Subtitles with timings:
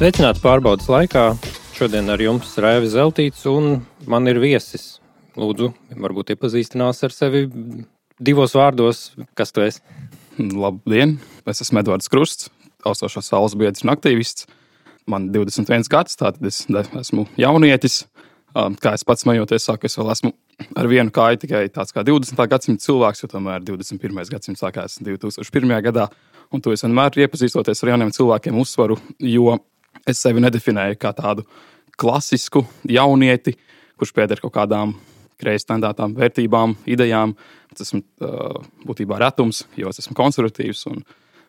[0.00, 1.36] Sveicināti pārbaudas laikā.
[1.76, 4.96] Šodien ar jums ir Raivis Zeltīts, un man ir viesis.
[5.38, 7.44] Lūdzu, varbūt iepazīstinās ar sevi
[8.18, 9.84] divos vārdos, kas tu esi.
[10.40, 11.18] Labdien!
[11.46, 12.48] Es esmu Edvards Krusts,
[12.88, 14.48] austošās saules biedrs un aktīvists.
[15.06, 18.06] Man ir 21 gads, tātad es esmu jaunietis.
[18.56, 20.34] Kā es pats majoties, saku, es vēl esmu
[20.76, 22.40] ar vienu kāju tikai tāds kā 20.
[22.50, 24.22] gadsimta cilvēks, jo tomēr 21.
[24.32, 25.76] gadsimts sākās 2001.
[25.86, 26.08] gadā.
[26.50, 29.54] Un to es vienmēr iepazīstoties ar jauniem cilvēkiem uzsvaru, jo
[30.08, 31.46] es sevi nedefinēju kā tādu
[32.00, 33.54] klasisku jaunieti,
[34.00, 34.96] kurš pieder kaut kādām
[35.40, 37.34] kreisi tendētām vērtībām, idejām.
[37.70, 38.02] Tas esmu
[38.88, 40.84] būtībā retums, jo es esmu konservatīvs.
[40.90, 41.04] Un,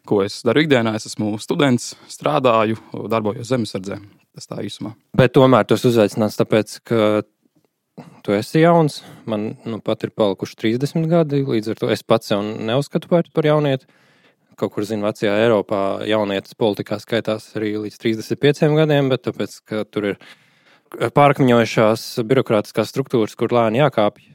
[0.08, 0.96] ko es daru ikdienā?
[0.98, 2.80] Es esmu students, strādāju,
[3.12, 4.00] darbojos zemesardzē.
[4.32, 4.94] Tas tā īsumā.
[5.18, 7.00] Bet tomēr tas uzaicināts tāpēc, ka
[8.26, 9.02] tu esi jauns.
[9.30, 13.28] Man nu, pat ir palikuši 30 gadi, līdz ar to es pats sev neuzskatu par,
[13.34, 13.90] par jaunieti.
[14.60, 19.84] Kaut kur, zinu, vecajā Eiropā jaunietis politikā skaitās arī līdz 35 gadiem, bet tāpēc, ka
[19.90, 20.20] tur ir
[21.16, 24.28] pārakmeņojušās birokrātiskās struktūras, kur lēni jākāpj.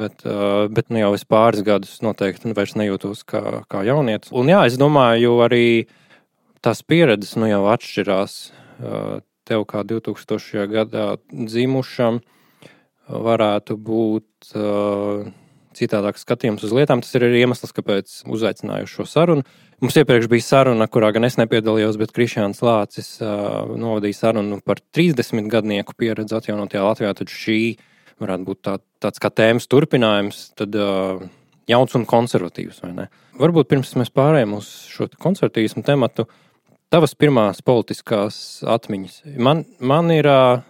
[0.00, 0.24] Bet,
[0.72, 4.32] bet nu, jau es pāris gadus noteikti nu, nejūtos kā, kā jaunietis.
[4.32, 5.86] Un jā, es domāju, arī
[6.64, 8.38] tās pieredzes nu, jau atšķirās.
[9.42, 10.66] Tev kā 2000.
[10.70, 12.22] gadā dzimušam
[13.08, 14.52] varētu būt
[15.76, 17.02] citādāks skatījums uz lietām.
[17.02, 19.46] Tas ir arī iemesls, kāpēc uzaicināju šo sarunu.
[19.82, 24.78] Mums iepriekš bija saruna, kurā gan es nepiedalījos, bet Krišjāns Lācis uh, novadīja sarunu par
[24.94, 27.14] 30 gadnieku pieredzi atjaunotajā Latvijā.
[27.18, 27.58] Tad šī
[28.22, 31.24] varētu būt tā, tāds kā tēmas turpinājums, tad uh,
[31.70, 32.84] jauns un konservatīvs.
[33.40, 36.28] Varbūt pirms mēs pārējām uz šo konservatīvismu tematu,
[36.92, 38.36] tavas pirmās politiskās
[38.68, 39.22] atmiņas.
[39.42, 40.62] Man, man ir uh,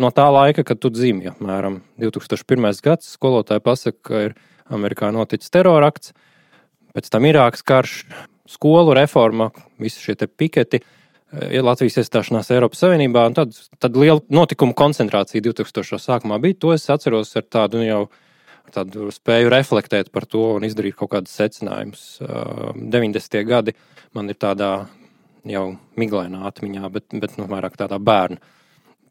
[0.00, 2.70] no tā laika, kad tu dzimi, apmēram 2001.
[2.84, 4.36] gads, skolotāja pasaka, ka ir
[4.72, 6.14] Amerikā noticis terorakts,
[6.96, 7.98] pēc tam Irākas karš
[8.48, 10.80] skolu reforma, visi šie piketi,
[11.52, 13.26] ir Latvijas iestāšanās Eiropas Savienībā.
[13.36, 13.52] Tad,
[13.82, 16.00] tad liela notikuma koncentrācija 2000.
[16.00, 16.56] sākumā bija.
[16.64, 18.06] To es atceros ar tādu jau
[18.72, 22.18] tādu spēju reflektēt par to un izdarīt kaut kādus secinājumus.
[22.20, 23.38] 90.
[23.48, 23.74] gadi
[24.16, 24.72] man ir tādā
[25.48, 25.64] jau
[25.96, 28.40] miglainā atmiņā, bet, bet nu, vairāk tādā bērna.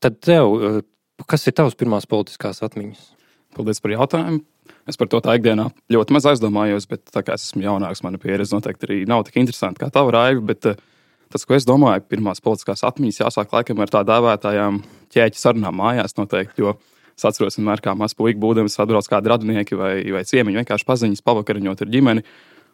[0.04, 0.84] Tad tev,
[1.30, 3.06] kas ir tavs pirmās politiskās atmiņas?
[3.58, 4.44] Paldies par jautājumu.
[4.88, 8.20] Es par to tā ikdienā ļoti maz aizdomājos, bet tā kā es esmu jaunāks, mana
[8.22, 10.44] pieredze noteikti arī nav tik interesanta kā tava raiva.
[10.52, 10.78] Bet eh,
[11.34, 14.82] tas, ko es domāju, pirmās politiskās atmiņas jāsāk laikam ar tā dēvētājām
[15.16, 16.64] ķēķa sarunām mājās noteikti.
[16.64, 16.76] Jo
[17.18, 21.26] es atceros, vienmēr kā mazs puika būdams, atbrauc kādi radinieki vai, vai ciemiņi, vienkārši paziņas
[21.28, 22.26] pavakariņot ar ģimeni.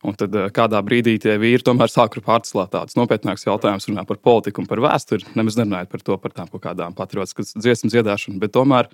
[0.04, 4.20] Un tad eh, kādā brīdī tie vīri tomēr sāk pārcelāt tādus nopietnākus jautājumus, runāt par
[4.20, 5.30] politiku un par vēsturi.
[5.40, 8.92] Nemaz nerunājot par to, par tām kaut kādām patriotiskas dziesmu dziedāšanu, bet tomēr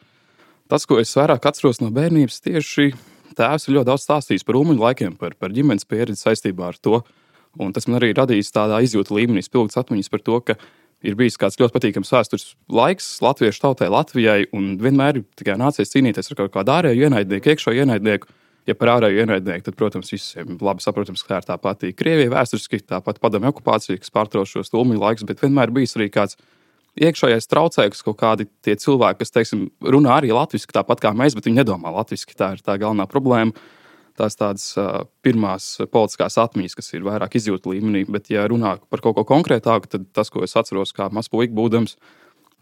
[0.70, 2.92] Tas, ko es vairāk atceros no bērnības, tieši
[3.38, 7.00] tēvs ir ļoti daudz stāstījis par ūmuņu laikiem, par, par ģimenes pieredzi saistībā ar to.
[7.58, 10.56] Un tas man arī radījis tādā izjūta līmenī, spilgts atmiņas par to, ka
[11.02, 15.90] ir bijis kāds ļoti patīkams vēstures laiks latviešu tautai, Latvijai, un vienmēr ir tikai nācies
[15.90, 18.30] cīnīties ar kaut kādu ārēju ienaidnieku, iekšējo ienaidnieku.
[18.70, 22.30] Ja par ārēju ienaidnieku, tad, protams, visiem labi saprotams, ka tā ir tā pati Krievija
[22.36, 26.38] vēsturiski, tāpat padomju okupācija, kas pārtrauc šos ūmuņu laikus, bet vienmēr bijis arī kāds
[27.00, 31.50] iekšējais traucējums, kaut kādi tie cilvēki, kas, teiksim, runā arī latviešu, tāpat kā mēs, bet
[31.50, 32.30] viņi nedomā latviešu.
[32.38, 33.56] Tā ir tā galvenā problēma.
[34.20, 39.00] Tās tādas uh, pirmās politiskās atmiņas, kas ir vairāk izjūta līmenī, bet, ja runā par
[39.06, 41.96] kaut ko konkrētāku, tad tas, ko es atceros, kā mazs puika būdams,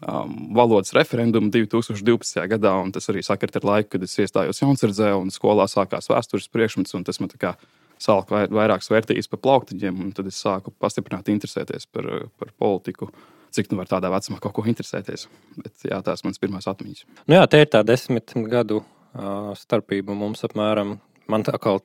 [0.06, 2.44] um, valodas referendumu 2012.
[2.52, 6.50] gadā, un tas arī sakrit ar laiku, kad es iestājos Jaunzerdzē un skolā sākās vēstures
[6.52, 7.54] priekšmets, un tas man tā kā
[7.98, 12.06] salka vairākas vērtības pa plauktiņiem, un tad es sāku pastiprināt interesēties par,
[12.38, 13.10] par politiku.
[13.10, 15.26] Uh, cik nu var tādā vecumā kaut ko interesēties.
[15.56, 17.04] Bet, jā, tās ir mans pirmās atmiņas.
[17.28, 20.98] Nu jā, te ir tā desmit gadu uh, starpība mums apmēram.
[21.30, 21.78] Man tā kā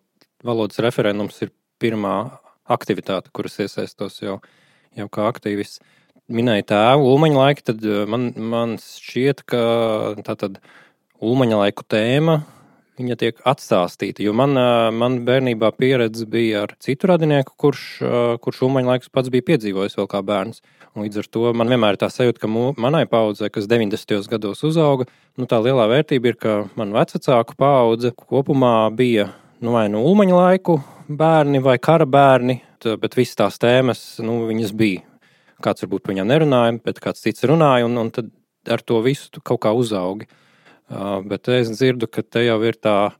[0.43, 2.17] valodas referendums ir pirmā
[2.71, 4.39] aktivitāte, kuras iesaistos jau,
[4.97, 5.83] jau kā aktīvists.
[6.31, 9.63] Minēja tēvu Ulmaņa laiku, tad man, man šķiet, ka
[10.23, 10.61] tā tad
[11.23, 12.41] Ulmaņa laiku tēma
[12.99, 14.21] viņa tiek atstāstīta.
[14.23, 14.55] Jo man,
[14.95, 17.83] man bērnībā pieredze bija ar citu radinieku, kurš,
[18.43, 20.61] kurš Umaņa laikus pats bija piedzīvojis vēl kā bērns.
[20.93, 24.27] Un līdz ar to man vienmēr ir tā sajūta, ka manai paudzei, kas 90.
[24.29, 25.07] gados uzauga,
[25.41, 29.31] nu, tā lielā vērtība ir, ka man vecāku paudze kopumā bija
[29.63, 30.77] nu, vai nu Umaņa laiku
[31.09, 32.61] bērni vai kara bērni,
[33.01, 35.12] bet visas tās tēmas, nu, viņas bija.
[35.63, 38.31] Kāds varbūt par viņām nerunāja, bet kāds cits runāja, un, un tad
[38.71, 40.29] ar to visu kaut kā uzaugi.
[40.29, 40.39] Uh,
[41.25, 43.13] Bet es dzirdu, ka te jau ir tā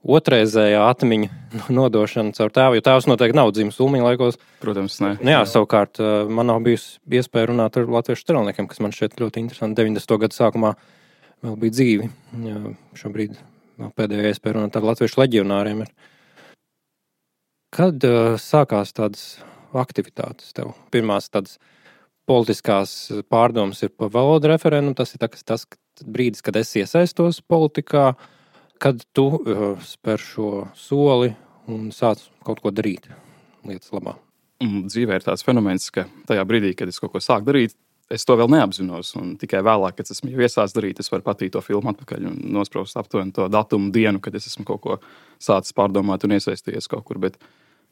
[0.00, 1.28] otrreizējā atmiņa
[1.76, 4.38] nodošana caur tēvu, jo tēvs noteikti nav dzimis Ulmiņa laikos.
[4.62, 5.12] Protams, nē.
[5.20, 6.00] Nu, jā, savukārt
[6.32, 9.82] man nav bijusi iespēja runāt ar latviešu strelniekiem, kas man šķiet ļoti interesanti.
[9.82, 10.16] 90.
[10.24, 10.72] gadu sākumā
[11.44, 12.08] vēl bija dzīvi.
[12.46, 12.62] Jā,
[13.02, 13.36] šobrīd
[13.96, 15.84] pēdējā iespēja runāt ar latviešu leģionāriem.
[15.84, 15.92] Ir.
[17.76, 19.26] Kad uh, sākās tādas
[19.76, 20.72] aktivitātes tev?
[20.90, 21.60] Pirmās tādas
[22.30, 22.94] politiskās
[23.32, 24.94] pārdomas ir par valodu referendumu.
[24.98, 25.66] Tas ir tas, tas
[26.06, 28.12] brīdis, kad es iesaistos politikā,
[28.80, 31.34] kad tu uh, spēr šo soli
[31.70, 33.10] un sāc kaut ko darīt
[33.66, 34.16] lietas labā.
[34.60, 37.74] Dzīvē ir tāds fenomens, ka tajā brīdī, kad es kaut ko sāku darīt,
[38.12, 39.14] es to vēl neapzinos.
[39.40, 43.32] Tikai vēlāk, kad esmu iesācis darīt, es varu patīt to filmu atpakaļ un nospraust aptuveni
[43.36, 44.98] to datumu dienu, kad es esmu kaut ko
[45.40, 47.20] sācis pārdomāt un iesaistījies kaut kur.
[47.22, 47.38] Bet,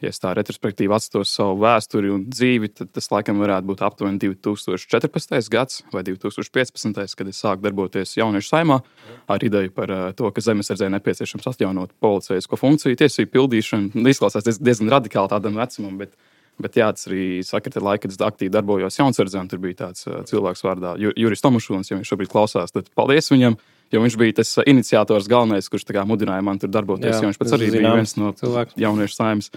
[0.03, 5.51] ja tā retrospektīvi atskatos savu vēsturi un dzīvi, tad tas laikam varētu būt aptuveni 2014.
[5.53, 7.17] gads vai 2015.
[7.19, 8.81] kad es sāku darboties jauniešu saimā
[9.29, 14.05] ar ideju par eh, to, ka zemesardzē nepieciešams atjaunot policijasko funkciju, tiesību pildīšanu.
[14.09, 16.15] Izklausās diezgan radikāli tādam vecumam, bet,
[16.63, 20.07] bet jā, tas arī sakrita laika, kad es aktīvi darbojos jaunsardzē, un tur bija tāds
[20.07, 23.59] eh, cilvēks vārdā Juris Tomušons, ja viņš šobrīd klausās, tad paldies viņam!
[23.89, 27.23] Jo viņš bija tas iniciators, galvenais, kurš mudināja man tur darboties.
[27.23, 28.77] Jā, viņš pats arī bija viens no cilvēku.
[28.77, 29.49] jauniešu saimnes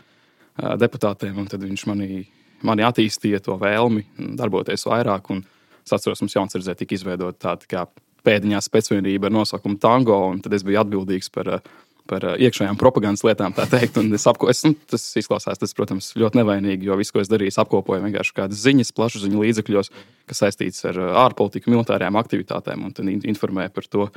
[0.57, 2.25] deputātiem, un tad viņš manī,
[2.67, 4.05] mani attīstīja to vēlmi
[4.39, 5.31] darboties vairāk.
[5.85, 7.85] Es atceros, mums Jaunzēdzē tika izveidota tāda kā
[8.25, 11.49] pēdiņā spēcvienība ar nosaukumu Tango, un tad es biju atbildīgs par,
[12.09, 13.97] par iekšējām propagandas lietām, tā teikt.
[14.01, 17.31] Un es apko, es, nu, tas izklausās, tas, protams, ļoti nevainīgi, jo viss, ko es
[17.31, 19.91] darīju, apkopoju vienkārši kādas ziņas, plašu ziņu līdzekļos,
[20.29, 24.11] kas saistīts ar ārpolitiku, militārajām aktivitātēm, un tad informēju par to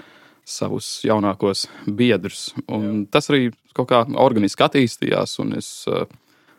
[0.45, 2.51] savus jaunākos biedrus.
[2.69, 6.05] Un tas arī kaut kā organiski attīstījās, un es uh,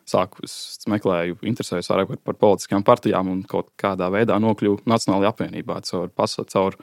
[0.09, 0.45] sāku
[0.91, 6.11] meklēju, interesējos vairāk par, par politiskām partijām un kaut kādā veidā nokļuvu Nacionālajā apvienībā caur,
[6.13, 6.77] pasa, caur,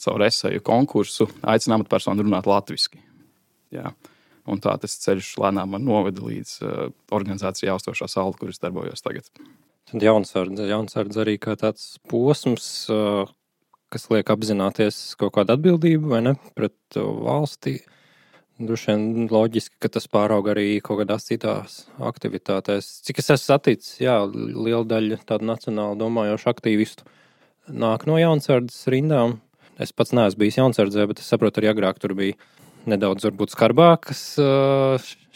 [0.00, 3.00] caur esēju konkursu, aicinām personu runāt latviešu.
[4.50, 6.78] Un tā tas ceļš lēnām man noveda līdz uh,
[7.14, 9.28] organizācijai Austošā saule, kuras darbojos tagad.
[9.90, 13.28] Tad jaunsardze, jaunsardze arī kā tāds posms, uh,
[13.92, 17.78] kas liek apzināties kaut kādu atbildību vai ne pret valsti.
[17.78, 17.96] Uh,
[18.60, 22.90] Droši vien loģiski, ka tas pārauga arī kaut kādās citās aktivitātēs.
[23.06, 27.08] Cik es esmu saticis, jā, liela daļa tādu nacionāli domājošu aktīvistu
[27.72, 29.38] nāk no jaunsardzes rindām.
[29.80, 32.36] Es pats neesmu bijis jaunsardzē, bet es saprotu, arī agrāk tur bija
[32.90, 34.22] nedaudz varbūt skarbākas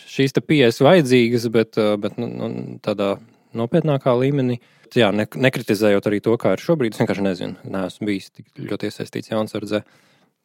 [0.04, 2.48] šīs pieejas vajadzīgas, bet, bet nu, nu,
[2.84, 3.14] tādā
[3.56, 4.60] nopietnākā līmenī.
[4.94, 8.90] Jā, ne, nekritizējot arī to, kā ir šobrīd, es vienkārši nezinu, neesmu bijis tik ļoti
[8.90, 9.80] iesaistīts jaunsardzē.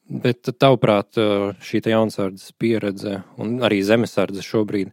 [0.10, 1.20] Bet, tavuprāt,
[1.62, 4.90] šī jaunsardzes pieredze un arī zemesardze šobrīd,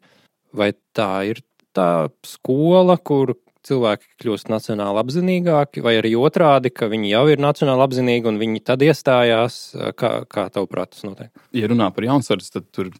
[0.53, 1.41] vai tā ir
[1.77, 3.33] tā skola, kur
[3.67, 8.63] cilvēki kļūst nacionāli apzinīgāki, vai arī otrādi, ka viņi jau ir nacionāli apzinīgi un viņi
[8.69, 9.59] tad iestājās?
[9.99, 11.33] Kā, kā tavuprāt, tas notiek?
[11.57, 12.93] Ja runā par jaunsardzi, tad tur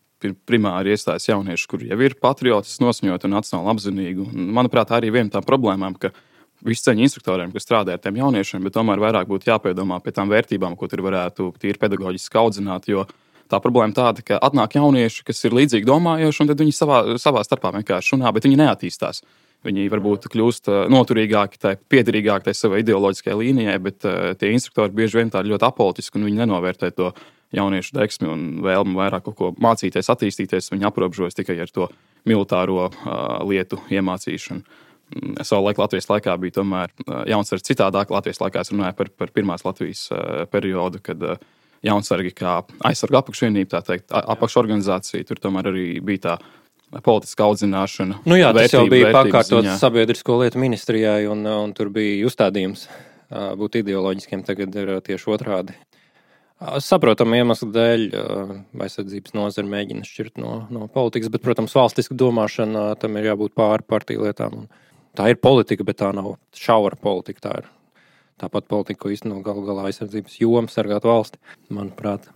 [0.49, 4.25] primāri iestājas jaunieši, kuriem jau ir patriotiski nosmjoti un nacionāli apzinīgi.
[4.25, 6.11] Un, manuprāt, arī viena no tām problēmām, ka
[6.65, 10.77] visceļu instruktoriem, kas strādā ar tiem jauniešiem, bet tomēr vairāk būtu jāpiedomā pie tām vērtībām,
[10.79, 12.89] ko tur varētu tīri pedagoģiski audzināt.
[12.89, 13.05] Jo
[13.51, 17.75] tā problēma tāda, ka atnāk jaunieši, kas ir līdzīgi domājoši, un viņi savā, savā starpā
[17.77, 19.23] vienkārši runā, bet viņi neattīstās.
[19.67, 21.59] Viņi varbūt kļūst uh, noturīgāki,
[21.91, 26.43] piederīgāki savai ideoloģiskajai līnijai, bet uh, tie instruktori bieži vien tādi ļoti apolitiski, un viņi
[26.43, 27.11] nenovērtē to
[27.57, 30.71] jauniešu deksmi un vēlmi vairāk kaut ko mācīties, attīstīties.
[30.75, 31.89] Viņi aprobežojas tikai ar to
[32.29, 32.93] militāro uh,
[33.49, 34.85] lietu iemācīšanu.
[35.15, 36.95] Mm, Savulaik Latvijas laikā bija tomēr
[37.31, 38.11] jaunsargi citādāk.
[38.15, 40.09] Latvijas laikā es runāju par, par pirmās Latvijas
[40.51, 41.23] periodu, kad
[41.87, 42.59] jaunsargi kā
[42.89, 48.23] aizsarga apakšvienība, tā teikt, apakšorganizācija, tur tomēr arī bija tā politiska audzināšana.
[48.27, 52.87] Nu jā, tas vērtība, jau bija pakārtots sabiedrisko lietu ministrijai, un, un tur bija uzstādījums
[53.59, 55.77] būt ideoloģiskiem, tagad ir tieši otrādi.
[56.81, 58.05] Saprotamu iemeslu dēļ
[58.87, 63.85] aizsardzības nozare mēģina šķirt no, no politikas, bet, protams, valstiska domāšana tam ir jābūt pāri
[63.85, 64.63] partiju lietām.
[64.63, 64.71] Un
[65.17, 67.43] tā ir politika, bet tā nav šaura politika.
[67.49, 67.71] Tā ir
[68.43, 71.41] tāpat politika, ko īstenībā galu galā aizsardzības joma sargāt valsti.
[71.73, 72.29] Manuprāt,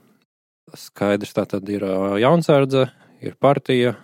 [0.76, 1.84] skaidrs, tā tad ir
[2.22, 2.88] jaunsardze,
[3.20, 3.96] ir partija,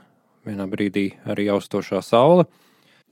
[0.47, 2.47] vienā brīdī arī austošā saule.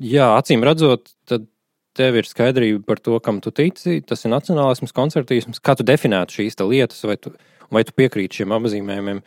[0.02, 1.47] Jā, acīm redzot, tad
[1.94, 4.00] tev ir skaidrība par to, kam tu tici.
[4.06, 5.62] Tas ir nacionālisms, koncertīsms.
[5.64, 7.35] Kā tu definētu šīs lietas, vai tu,
[7.75, 9.23] vai tu piekrīti šiem apzīmējumiem?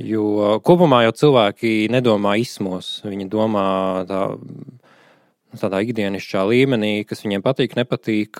[0.00, 3.00] Jo kopumā jau cilvēki nedomā izsmos.
[3.04, 3.64] Viņi domā
[4.08, 4.20] tā,
[5.58, 8.38] tādā ikdienišķā līmenī, kas viņiem patīk, nepatīk,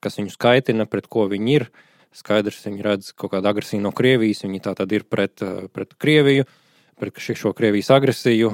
[0.00, 1.68] kas viņus kaitina, pret ko viņi ir.
[2.16, 6.46] Skaidrs, viņi redz kaut kādu agresiju no Krievijas, viņi tā tad ir pret, pret Krieviju,
[6.98, 8.50] pret šo Krievijas agresiju.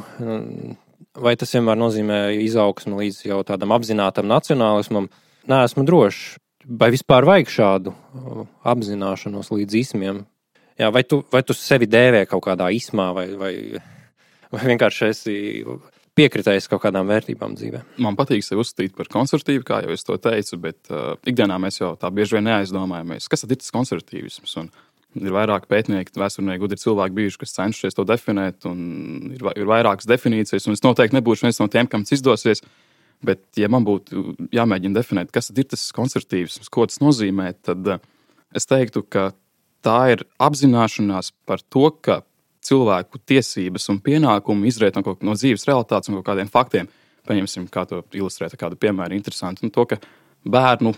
[1.16, 5.08] Vai tas vienmēr nozīmē izaugsmu līdz jau tādam apzinātam nacionālismam?
[5.48, 6.36] Nē, esmu drošs.
[6.66, 7.92] Vai vispār vajag šādu
[8.66, 10.24] apzināšanos līdz ismiem?
[10.76, 13.52] Jā, vai, tu, vai tu sevi dēvē kaut kādā ismā, vai, vai,
[14.52, 15.36] vai vienkārši esi
[16.16, 17.82] piekritējis kaut kādām vērtībām dzīvē.
[18.04, 21.80] Man patīk sevi uzskatīt par konservatīvu, kā jau es to teicu, bet uh, ikdienā mēs
[21.82, 24.56] jau tā bieži vien neaizdomājamies, kas ir tas konservatīvisms.
[24.62, 24.72] Un
[25.16, 30.08] Ir vairāk pētnieki, vēsturnieki, gudri cilvēki bijuši, kas cenšas to definēt, un ir, ir vairākas
[30.10, 30.66] definīcijas.
[30.68, 32.60] Es noteikti nebūšu viens no tiem, kam tas izdosies.
[33.24, 38.02] Bet, ja man būtu jāmēģina definēt, kas ir tas konservatīvs, ko tas nozīmē, tad uh,
[38.52, 39.30] es teiktu, ka
[39.86, 42.20] tā ir apzināšanās par to, ka
[42.66, 46.90] cilvēku tiesības un pienākumi izriet no, no dzīves realitātes un kādiem faktiem.
[47.26, 49.64] Paņemsim, kā to ilustrēt, kādu piemēru interesantu.
[49.66, 49.98] Un to, ka
[50.46, 50.92] bērnu,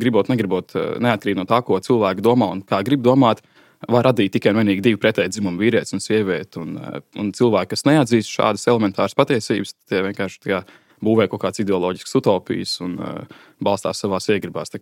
[0.00, 3.44] gribot, negribot, uh, neatkarīgi no tā, ko cilvēki domā un kā grib domāt,
[3.86, 6.58] var radīt tikai un vienīgi divu pretēju dzimumu, vīrietis un sieviete.
[6.64, 10.64] Un, uh, un cilvēki, kas neatzīst šādas elementāras patiesības, tie vienkārši kā,
[11.04, 14.74] būvē kaut kādas ideoloģiskas utopijas un uh, balstās savā iegribās.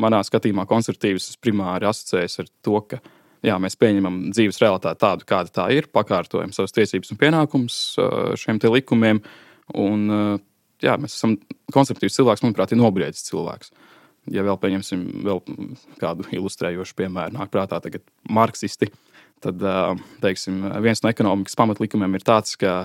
[0.00, 2.98] Manā skatījumā konservatīvs primāri asociējas ar to, ka
[3.46, 8.32] jā, mēs pieņemam dzīves realitāti tādu, kāda tā ir, pakārtojam savas tiesības un pienākumus uh,
[8.38, 9.22] šiem likumiem.
[9.78, 10.42] Un, uh,
[10.82, 11.36] jā, mēs esam
[11.74, 13.72] konservatīvs cilvēks, manuprāt, ir nobriedzis cilvēks.
[14.30, 15.40] Ja vēl pieņemsim vēl
[15.98, 18.92] kādu ilustrējošu piemēru, nāk prātā tagad marksisti,
[19.42, 19.58] tad
[20.22, 22.84] teiksim, viens no ekonomikas pamatlikumiem ir tāds, ka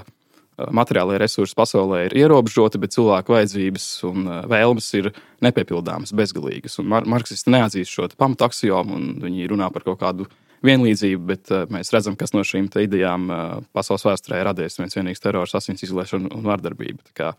[0.57, 5.11] materiālajie resursi pasaulē ir ierobežoti, bet cilvēku vajadzības un vēlmes ir
[5.45, 6.79] nepiepildāmas, bezgalīgas.
[6.81, 10.25] Un mar marksisti neatzīst šo pamatu aksiomu, un viņi runā par kaut kādu
[10.67, 13.27] vienlīdzību, bet mēs redzam, kas no šīm idejām
[13.75, 14.79] pasaules vēsturē radies.
[14.79, 17.03] viens vienīgs terors, asins izliešana un vardarbība.
[17.17, 17.33] Kā,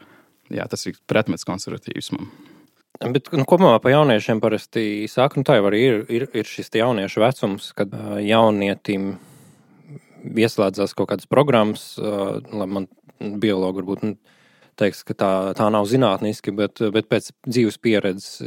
[0.51, 2.31] jā, tas ir pretmets konservatīvismam.
[2.99, 7.23] Bet nu, kopumā par jauniešiem parasti saka, nu, tā jau ir, ir, ir šis jauniešu
[7.23, 7.93] vecums, kad
[8.25, 9.13] jaunietim
[10.27, 12.89] ieslēdzās kaut kādas programmas, lai man
[13.21, 14.17] biologi varbūt nu,
[14.79, 18.43] teiks, ka tā, tā nav zinātniski, bet, bet pēc dzīves pieredzes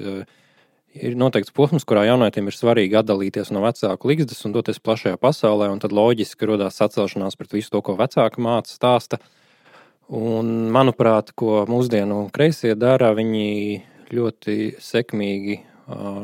[0.93, 5.69] ir noteikts posms, kurā jaunietim ir svarīgi atdalīties no vecāku līgzdas un doties plašajā pasaulē,
[5.71, 9.21] un tad loģiski radās sacelšanās pret visu to, ko vecāki māca, stāsta.
[10.11, 13.79] Un, manuprāt, ko mūsdienu kreisie dara, viņi
[14.11, 15.61] ļoti sekmīgi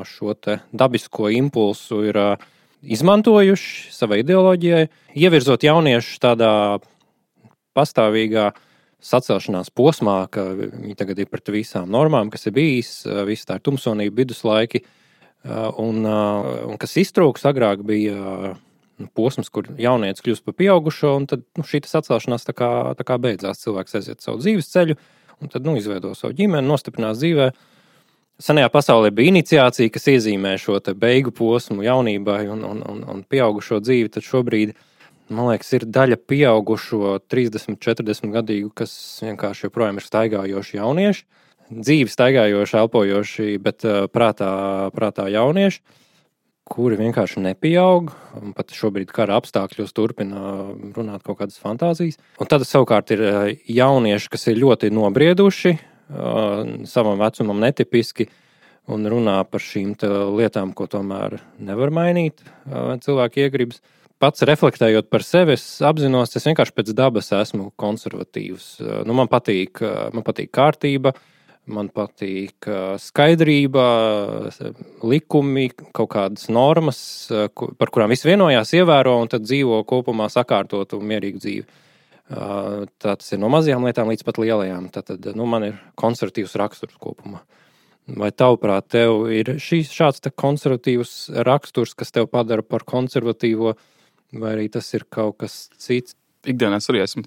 [0.07, 0.35] šo
[0.75, 2.19] dabisko impulsu ir
[2.83, 6.51] izmantojuši savai ideoloģijai, ievirzot jauniešus tādā
[7.77, 8.51] pastāvīgā
[9.03, 12.91] sacelšanās posmā, ka viņi tagad ir pret visām normām, kas ir bijis,
[13.27, 14.81] viss tā ir tumsonība, viduslaiki,
[15.81, 18.17] un, un kas iztrūks agrāk bija
[18.97, 23.05] nu, posms, kur jaunietis kļūst par pieaugušo, un tad nu, šī sacelšanās tā kā, tā
[23.07, 23.61] kā beidzās.
[23.63, 24.97] Cilvēks aiziet savu dzīves ceļu,
[25.41, 27.57] un tad nu, izveido savu ģimeni, nostiprinās dzīvēm
[28.37, 33.79] Senajā pasaulē bija iniciācija, kas iezīmē šo beigu posmu jaunībai un, un, un, un pieaugušo
[33.81, 34.11] dzīvi.
[34.13, 34.75] Tad šobrīd,
[35.33, 38.93] man liekas, ir daļa pieaugušo 30, 40 gadīgu, kas
[39.25, 41.25] vienkārši joprojām ir staigājoši jaunieši.
[41.67, 44.51] Dzīvi staigājoši, elpojoši, bet uh, prātā,
[44.95, 45.81] prātā jaunieši,
[46.67, 48.13] kuri vienkārši nepieaug.
[48.55, 50.53] Pat šobrīd kara apstākļos turpina
[50.95, 52.19] runāt kaut kādas fantāzijas.
[52.39, 55.77] Un tad savukārt ir uh, jaunieši, kas ir ļoti nobrieduši,
[56.87, 58.29] savam vecumam netipiski
[58.87, 59.97] un runā par šīm
[60.37, 62.39] lietām, ko tomēr nevar mainīt
[63.03, 63.81] cilvēku iegribas.
[64.17, 68.69] Pats reflektējot par sevi, es apzinos, es vienkārši pēc dabas esmu konservatīvs.
[69.05, 69.77] Nu, man, patīk,
[70.15, 71.11] man patīk kārtība,
[71.69, 72.65] man patīk
[73.03, 73.83] skaidrība,
[75.05, 76.99] likumi, kaut kādas normas,
[77.53, 81.83] par kurām visi vienojās, ievēro un tad dzīvo kopumā sakārtotu un mierīgu dzīvi.
[82.27, 84.89] Tā tas ir no mazajām lietām līdz pat lielajām.
[84.95, 87.43] Tad nu, man ir konservatīvs raksturs kopumā.
[88.17, 91.13] Vai tavuprāt, tev ir šīs, šāds konservatīvs
[91.45, 93.75] raksturs, kas tev padara par konservatīvo,
[94.33, 96.17] vai arī tas ir kaut kas cits?
[96.47, 97.25] Ikdienā arī esmu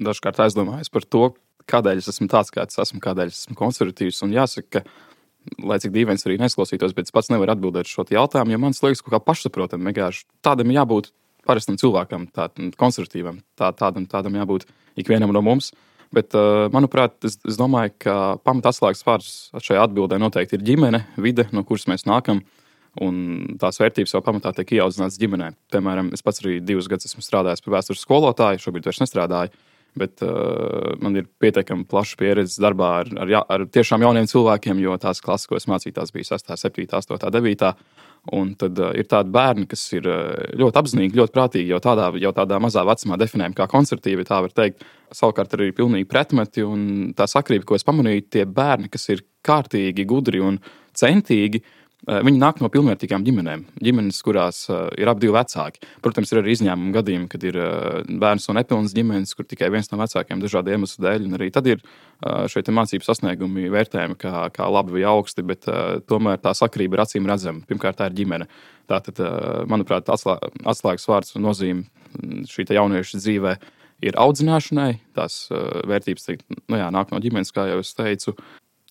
[0.00, 1.24] dažkārt aizdomājies par to,
[1.68, 4.22] kādēļ es esmu tāds, kāds esmu, kādēļ es esmu konservatīvs.
[4.26, 8.54] Un jāsaka, ka lai cik dīvains arī nesklausītos, bet es pats nevaru atbildēt šo jautājumu,
[8.54, 11.10] jo man liekas, ka pašsaprotami vienkārši tādam jābūt
[11.46, 13.40] parastam cilvēkam, tādam konservatīvam.
[13.58, 14.68] Tā, tādam, tādam jābūt
[15.00, 15.72] ikvienam no mums.
[16.12, 21.46] Bet, uh, manuprāt, es, es domāju, ka pamatslēgas vārds šajā atbildē noteikti ir ģimene, vide,
[21.56, 22.42] no kuras mēs nākam.
[23.00, 25.54] Un tās vērtības jau pamatā tiek ieaudzināts ģimenē.
[25.72, 29.54] Piemēram, es pats arī divus gadus esmu strādājis par vēstures skolotāju, šobrīd vairs nestrādāju.
[29.96, 34.96] Bet uh, man ir pietiekami plaša pieredze darbā ar, ar, ar tiešām jauniem cilvēkiem, jo
[35.00, 37.72] tās klases, ko es mācīju, tās bija 6, 7, 8, 9.
[38.32, 40.30] Un tad uh, ir tādi bērni, kas ir uh,
[40.60, 44.56] ļoti apzinīgi, ļoti prātīgi, jau tādā, jau tādā mazā vecumā definējami kā koncertīvi, tā var
[44.56, 44.84] teikt.
[45.12, 50.08] Savukārt arī pilnīgi pretmeti, un tā sakrība, ko es pamanīju, tie bērni, kas ir kārtīgi,
[50.08, 50.60] gudri un
[50.96, 53.60] centīgi, uh, viņi nāk no pilnvērtīgām ģimenēm.
[53.82, 55.82] Ģimenes, kurās uh, ir abi vecāki.
[56.02, 59.90] Protams, ir arī izņēmumi gadījumi, kad ir uh, bērns no nepilnas ģimenes, kur tikai viens
[59.92, 61.28] no vecākiem dažādu iemeslu dēļ.
[61.38, 66.00] Arī tad ir uh, šie mācību sasniegumi vērtējami kā, kā labi vai augsti, bet uh,
[66.10, 67.62] tomēr tā sakrība ir acīm redzama.
[67.70, 68.48] Pirmkārt, tā ir ģimene.
[68.90, 70.40] Tātad, uh, manuprāt, atslā,
[70.74, 71.84] atslēgas vārds un nozīme
[72.18, 73.54] mm, šī jauniešu dzīvē
[74.02, 74.96] ir audzināšanai.
[75.14, 78.34] Tās uh, vērtības teikt, nu jā, nāk no ģimenes, kā jau es teicu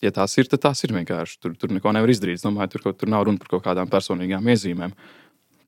[0.02, 1.40] ja tās ir, tad tās ir vienkārši.
[1.42, 2.40] Tur, tur neko nevar izdarīt.
[2.40, 4.94] Es domāju, tur, tur nav runa par kaut kādām personīgām iezīmēm.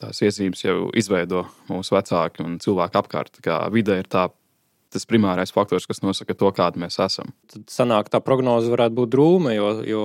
[0.02, 3.38] tās iezīmes jau izveido mūsu vecāki un cilvēki apkārt.
[3.44, 4.28] Kā vide ir tā,
[4.92, 7.32] tas primārais faktors, kas nosaka to, kādi mēs esam.
[7.50, 10.04] Tad sanāk, tā prognoze varētu būt drūma, jo, jo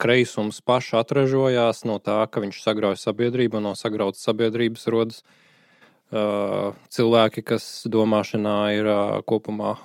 [0.00, 6.76] kreisums paši atražojās no tā, ka viņš sagrauj sabiedrību, un no sagrautas sabiedrības rodas uh,
[6.92, 9.76] cilvēki, kas domāšanā ir uh, kopumā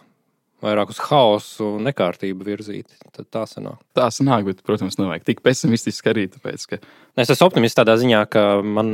[0.63, 2.97] vairāk uz haosu un nekārtību virzīti.
[3.13, 3.79] Tad tā sanāk.
[3.97, 6.25] Tā sanāk, bet, protams, nevajag tik pesimistiski arī.
[6.33, 6.79] Tāpēc, ka...
[7.17, 8.93] Es esmu optimists tādā ziņā, ka man,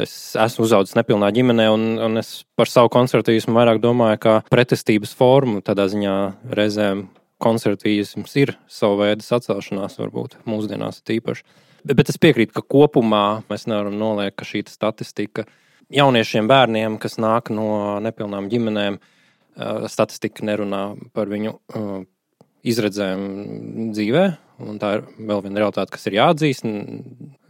[0.00, 5.12] es esmu uzaugusi nepilnā ģimenē, un, un es par savu konservatīvismu vairāk domāju, kā pretestības
[5.18, 5.60] formu.
[5.64, 6.16] Tādā ziņā
[6.56, 7.06] reizēm
[7.44, 11.44] konservatīvisms ir sava veida sacelšanās, varbūt mūsdienās tīpaši.
[11.84, 15.44] Bet, es piekrītu, ka kopumā mēs nevaram noliekt, ka šī statistika
[15.92, 19.10] jauniešiem, bērniem, kas nāk no nepilnām ģimenēm, uh,
[19.90, 21.56] statistika nerunā par viņu
[22.64, 23.24] izredzēm
[23.92, 24.24] dzīvē.
[24.64, 26.66] Un tā ir vēl viena realitāte, kas ir jāatzīst.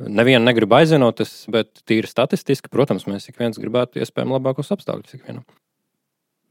[0.08, 5.44] Nevienu negribu aizvienoties, bet tīri statistiski, protams, mēs ik viens gribētu iespējami labākos apstākļus ikvienam.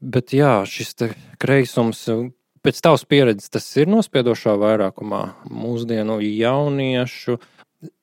[0.04, 0.94] Bet jā, šis
[1.42, 2.04] kreisums,
[2.64, 7.38] pēc tavas pieredzes, tas ir nospiedošā vairākumā mūsdienu jauniešu.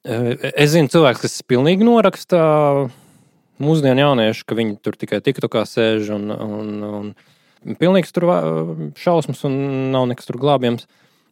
[0.05, 2.41] Es zinu, cilvēks, kas pilnīgi noraksta
[3.61, 7.13] mūsdienu jauniešu, ka viņi tur tikai TikTokā sēž un, un, un
[7.81, 8.27] pilnīgs tur
[8.99, 9.55] šausmas un
[9.93, 10.87] nav nekas tur glābjams.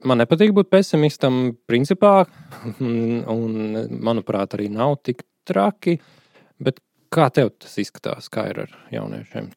[0.08, 2.24] Man nepatīk būt pesimistam, principā,
[2.80, 3.58] un,
[4.00, 5.98] manuprāt, arī nav tik traki.
[6.60, 6.80] Bet
[7.14, 9.50] kā tev tas izskatās, kā ir ar jauniešiem?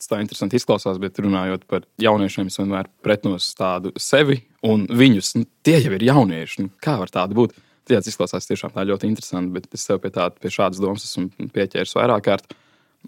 [0.00, 5.34] Tas tā interesanti izklausās, bet runājot par jauniešiem, es vienmēr pretnos tādu sevi un viņus.
[5.36, 6.64] Nu, tie jau ir jaunieši.
[6.64, 7.58] Nu, kā var tāda būt?
[7.90, 11.50] Tas izklausās tiešām tā ļoti interesanti, bet es sev pie, tā, pie šādas domas esmu
[11.52, 12.54] pieķēries vairāk kārtīt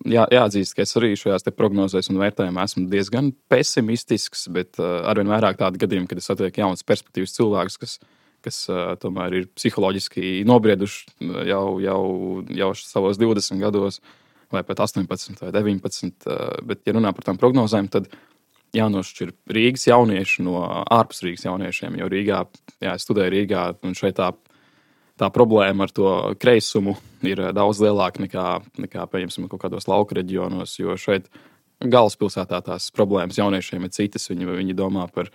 [0.09, 5.31] jā, jāatzīst, ka es arī šajās prognozēs un vērtējumos esmu diezgan pesimistisks, bet uh, arvien
[5.33, 7.99] vairāk tādu gadījumu, kad es satieku jaunus perspektīvas cilvēkus, kas,
[8.45, 12.03] kas uh, tomēr ir psiholoģiski nobrieduši uh, jau, jau,
[12.63, 14.03] jau savos 20 gados,
[14.53, 16.13] vai pat 18 vai 19.
[16.27, 18.11] Uh, bet, ja runā par tām prognozēm, tad
[18.77, 21.99] jānošķir Rīgas jaunieši no ārpus Rīgas jauniešiem.
[22.01, 22.41] Jo Rīgā,
[22.81, 24.31] jā, es studēju Rīgā, un šeit tā
[25.23, 26.11] tā problēma ar to
[26.43, 28.47] kreisumu ir eh, daudz lielāka nekā,
[28.83, 30.77] nekā piemēram, kaut kādos lauka reģionos.
[30.81, 31.31] Jo šeit
[31.83, 34.29] galvaspilsētā tās problēmas jauniešiem ir citas.
[34.31, 35.31] Viņi, viņi domā par,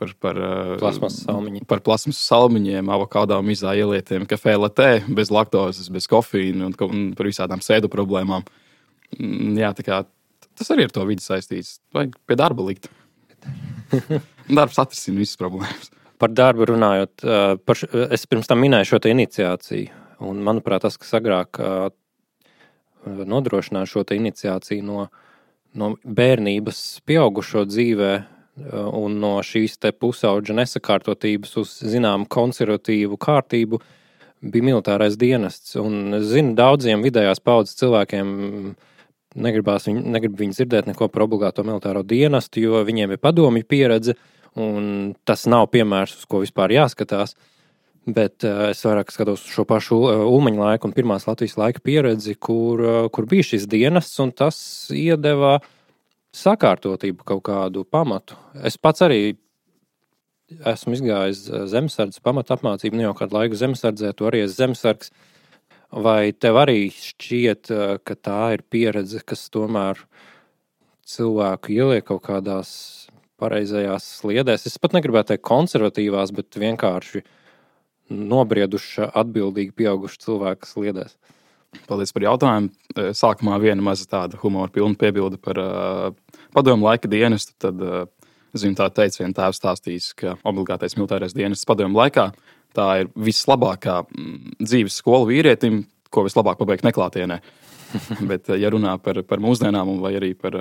[0.00, 6.08] par, par eh, salmiņiem, par plasmas salmiņiem avokado mizā ielietiem, kafē latē, bez laktozes, bez
[6.10, 8.46] kofīna un, un par visādām sēdu problēmām.
[9.18, 10.04] Mm, jā, kā,
[10.58, 11.78] tas arī ar to vidi saistīts.
[11.96, 12.92] Vajag pie darba likt.
[14.58, 15.92] Darbs atrisina visas problēmas.
[16.22, 17.24] Par darbu runājot,
[17.66, 17.80] par,
[18.14, 20.00] es pirms tam minēju šo iniciāciju.
[20.22, 21.58] Un, manuprāt, tas, kas agrāk
[23.02, 25.06] nodrošināja šo iniciāciju no,
[25.74, 28.12] no bērnības, pieaugušo dzīvē
[28.92, 33.80] un no šīs pusauģa nesakārtotības uz zināmu konservatīvu kārtību,
[34.42, 35.76] bija militārais dienests.
[35.80, 38.74] Un es zinu, daudziem vidējās paudzes cilvēkiem
[39.34, 44.16] negribās viņi, negrib viņi dzirdēt neko par obligāto militāro dienestu, jo viņiem ir padomju pieredze.
[44.60, 47.36] Un tas nav piemērs, uz ko vispār jāskatās.
[48.02, 51.80] Bet uh, es vairāk skatos uz šo pašu uh, Umaņa laiku un pirmās Latvijas laika
[51.86, 54.58] pieredzi, kur, uh, kur bija šis dienests, un tas
[54.90, 55.60] iedeva
[56.34, 58.34] sakārtotību kaut kādu pamatu.
[58.66, 59.36] Es pats arī
[60.66, 65.12] esmu izgājis zemesardzes pamatu apmācību, ne jau kādu laiku zemesardzē, to arī esmu zemesargs.
[65.92, 67.68] Vai tev arī šķiet,
[68.02, 70.00] ka tā ir pieredze, kas tomēr
[71.06, 72.72] cilvēku ieliek kaut kādās
[73.42, 74.68] pareizajās sliedēs.
[74.70, 77.24] Es pat negribētu teikt konservatīvās, bet vienkārši
[78.12, 81.16] nobrieduši, atbildīgi pieauguši cilvēku sliedēs.
[81.88, 82.72] Paldies par jautājumu.
[82.96, 86.10] Eh, sākumā viena maza tāda humora pilna piebilde par uh,
[86.52, 87.54] padomu laika dienestu.
[87.64, 88.10] Tad, uh,
[88.52, 92.28] zinu, tā teica viena tēva stāstījis, ka obligātais militārais dienests padomu laikā
[92.76, 94.02] tā ir vislabākā
[94.60, 97.40] dzīves skola vīrietim, ko vislabāk pabeigt neklātienē.
[98.30, 100.56] Bet, ja runā par, par mūsdienām, vai arī par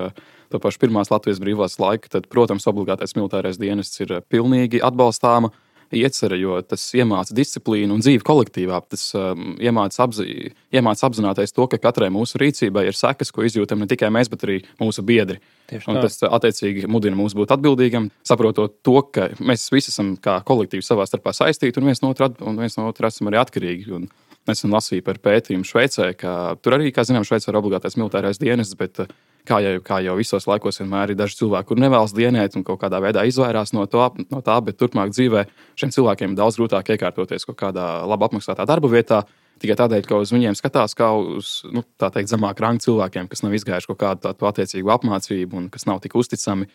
[0.51, 5.53] to pašu pirmās Latvijas brīvās laiku, tad, protams, obligātais militārais dienests ir pilnīgi atbalstāma
[5.91, 8.79] iecerē, jo tas iemāca disciplīnu un dzīvi kolektīvā.
[8.91, 13.83] Tas um, iemāca, apzi, iemāca apzināties to, ka katrai mūsu rīcībai ir sekas, ko izjūtam
[13.83, 15.41] ne tikai mēs, bet arī mūsu biedri.
[15.71, 21.07] Tas attiecīgi mudina mūs būt atbildīgam, saprotot to, ka mēs visi esam kā kolektīvi savā
[21.09, 23.91] starpā saistīti un viens no otra, un viens no otra esam arī atkarīgi.
[23.99, 24.07] Un
[24.49, 26.31] Nesen lasīju par pētījumu Šveicē, ka
[26.65, 29.03] tur arī, kā zinām, Šveicē ir obligātais militārais dienests, bet
[29.45, 32.81] kā jau, kā jau visos laikos vienmēr ir daži cilvēki, kur nevēlas dienēt un kaut
[32.81, 35.45] kādā veidā izvairās no, to, no tā, bet turpmāk dzīvē
[35.77, 39.21] šiem cilvēkiem ir daudz grūtāk iekārtoties kaut kādā labi apmaksātā darba vietā.
[39.61, 43.53] Tikai tādēļ, ka uz viņiem skatās kā uz nu, teikt, zemāku rangu cilvēkiem, kas nav
[43.53, 46.65] izgājuši kaut kādu tādu attiecīgu apmācību un kas nav tik uzticami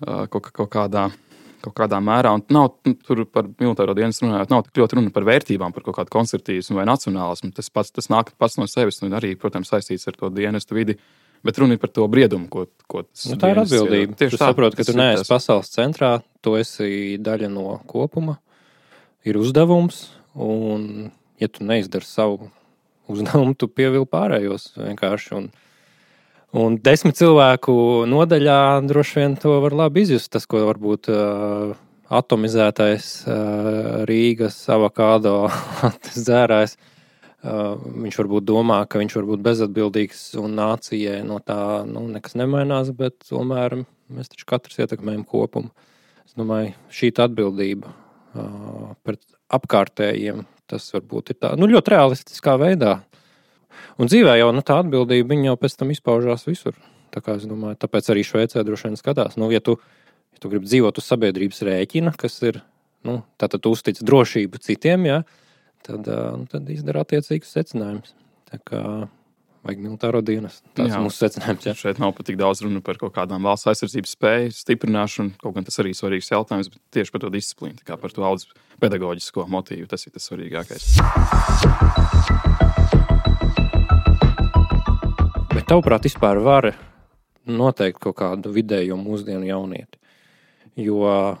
[0.00, 1.10] kaut, kaut kādā
[1.64, 2.34] kaut kādā mērā.
[2.36, 5.86] Un nav nu, tur par militāro dienas runājot, nav tik ļoti runa par vērtībām, par
[5.86, 7.52] kaut kādu konservatīvismu vai nacionālismu.
[7.56, 10.98] Tas pats tas nāk pats no sevis un arī, protams, saistīts ar to dienestu vidi.
[11.42, 14.14] Bet runa ir par to briedumu, ko, ko tas Nu, tā ir atbildība.
[14.14, 18.36] Tieši Tu tā, saproti, ka tu ir neesi pasaules centrā, tu esi daļa no kopuma,
[19.26, 20.04] ir uzdevums,
[20.38, 21.10] un,
[21.42, 22.46] ja tu neizdari savu
[23.10, 25.34] uzdevumu, tu pievili pārējos vienkārši.
[25.40, 25.50] Un,
[26.56, 27.74] un desmit cilvēku
[28.10, 30.30] nodaļā droši vien to var labi izjust.
[30.34, 31.74] Tas, ko varbūt uh,
[32.12, 35.36] atomizētais uh, Rīgas avokado
[36.16, 36.76] dzērājs.
[37.42, 42.36] Uh, viņš varbūt domā, ka viņš var būt bezatbildīgs un nācijai no tā nu, nekas
[42.38, 43.80] nemainās, bet tomēr
[44.12, 45.72] mēs taču katrs ietekmējam kopumu.
[46.22, 53.00] Es domāju, šī atbildība uh, pret apkārtējiem, tas varbūt ir tā, nu, ļoti realistiskā veidā.
[54.00, 56.76] Un dzīvē jau nu, tā atbildība jau pēc tam izpaužās visur.
[57.12, 59.36] Tā kā es domāju, tāpēc arī Šveicē droši vien skatās.
[59.40, 59.76] Nu, ja, tu,
[60.32, 62.62] ja tu gribi dzīvot uz sabiedrības rēķina, kas ir,
[63.08, 65.18] nu, tu uztic drošību citiem, ja,
[65.84, 68.16] tad, nu, tad izdara attiecīgus secinājumus.
[69.62, 70.56] Vajag militāro dienas.
[70.74, 70.96] Tas Jā.
[70.98, 71.66] ir mūsu secinājums.
[71.68, 71.74] Ja.
[71.78, 75.36] Šeit nav pat tik daudz runa par kaut kādām valsts aizsardzības spēju stiprināšanu.
[75.38, 78.26] Kaut gan tas arī ir svarīgs jautājums, bet tieši par to disciplīnu, kā par to
[78.26, 78.50] audzes
[78.82, 79.86] pedagoģisko motīvu.
[79.92, 80.82] Tas ir tas svarīgākais.
[85.62, 86.66] Bet tavuprāt, vispār var
[87.46, 90.00] noteikt kaut kādu vidējo mūsdienu jaunieti.
[90.74, 91.36] Jo,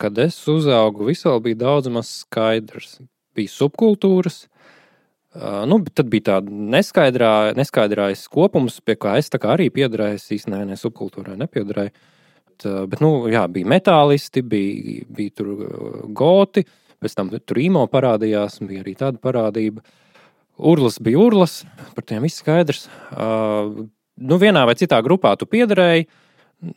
[0.00, 2.94] kad es uzaugu, visā bija daudz maz skaidrs.
[3.36, 4.38] Bija subkultūras,
[5.68, 10.16] nu, tad bija tāda neskaidrā, neskaidrājas kopums, pie kā es kā arī piedarēju.
[10.16, 11.92] Es īstenībā ne subkultūrai nepiedarēju.
[12.64, 15.52] Bet, nu, jā, bija metālisti, bija, bija tur
[16.08, 16.64] goti,
[17.04, 19.84] pēc tam tur īmo parādījās, bija arī tāda parādība.
[20.56, 21.60] Urlas bija urlas,
[21.94, 22.86] par tiem viss skaidrs.
[23.12, 23.84] Uh,
[24.16, 26.06] nu, vienā vai citā grupā tu piederēji,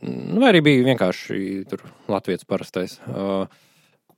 [0.03, 1.39] nu, vai arī bija vienkārši
[1.69, 2.97] tur Latvijas parastais.
[3.07, 3.47] Uh,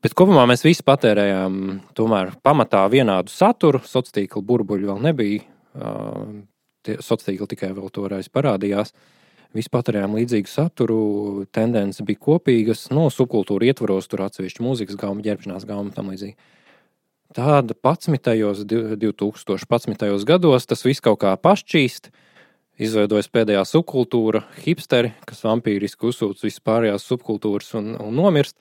[0.02, 1.58] bet kopumā mēs visi patērējām
[1.98, 3.84] tomēr pamatā vienādu saturu.
[3.86, 5.46] Sociālā tīkla burbuļi vēl nebija.
[5.78, 6.42] Uh,
[6.90, 8.96] sociālā tīkli tikai vēl toreiz parādījās.
[9.52, 10.98] Visi patērējām līdzīgu saturu,
[11.52, 16.38] tendences bija kopīgas, no subkultūra ietvaros, tur atsevišķi mūzikas gauma, ģērbšanās gauma un tam līdzīgi.
[17.32, 18.66] Tāda 11.
[19.00, 20.26] 2011.
[20.28, 22.10] gados tas viss kaut kā pašķīst.
[22.82, 28.58] Izveidojas pēdējā subkultūra, hipsteri, kas vampīriski uzsūc visas pārējās subkultūras un, un nomirst.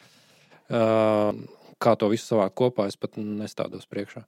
[0.70, 1.32] Uh,
[1.82, 4.22] kā to visu savā kopā, es pat nestādos priekšā.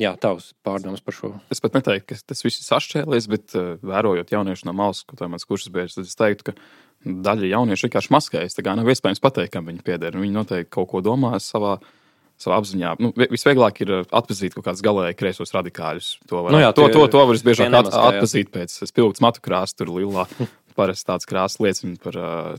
[0.00, 1.34] Jā, tavs pārdoms par šo.
[1.52, 5.18] Es pat neteiktu, ka tas viss ir sašķēlies, bet uh, vērojot jauniešu no malas, ko
[5.20, 8.56] tā mans kursus biedrs, tad es teiktu, ka daļa jauniešu vienkārši maskējas.
[8.58, 10.16] Tā kā nav iespējams pateikt, kam viņi pieder.
[10.18, 12.00] Viņi noteikti kaut ko domā savā, savā
[12.50, 12.96] apziņā.
[12.98, 16.08] Nu, vi- visvieglāk ir uh, atpazīt kaut kādus galēji kreisos radikāļus.
[16.28, 19.40] To var, Nu jā, to, tie- to, to var visbiežāk at, atpazīt pēc spilgtas matu
[19.44, 20.26] krāsas, tur lilā.
[20.78, 22.56] Parasti tāds krāsas liecina par uh,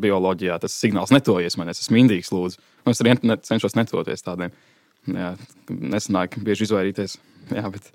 [0.00, 0.58] bioloģijā.
[0.62, 2.58] Tas signāls netojies man, es esmu indīgs, lūdzu.
[2.86, 4.54] Nu, es arī ne- cenšos netoties tādiem.
[5.06, 5.34] Jā,
[5.70, 7.18] nesanāk bieži izvairīties.
[7.54, 7.92] Jā, bet,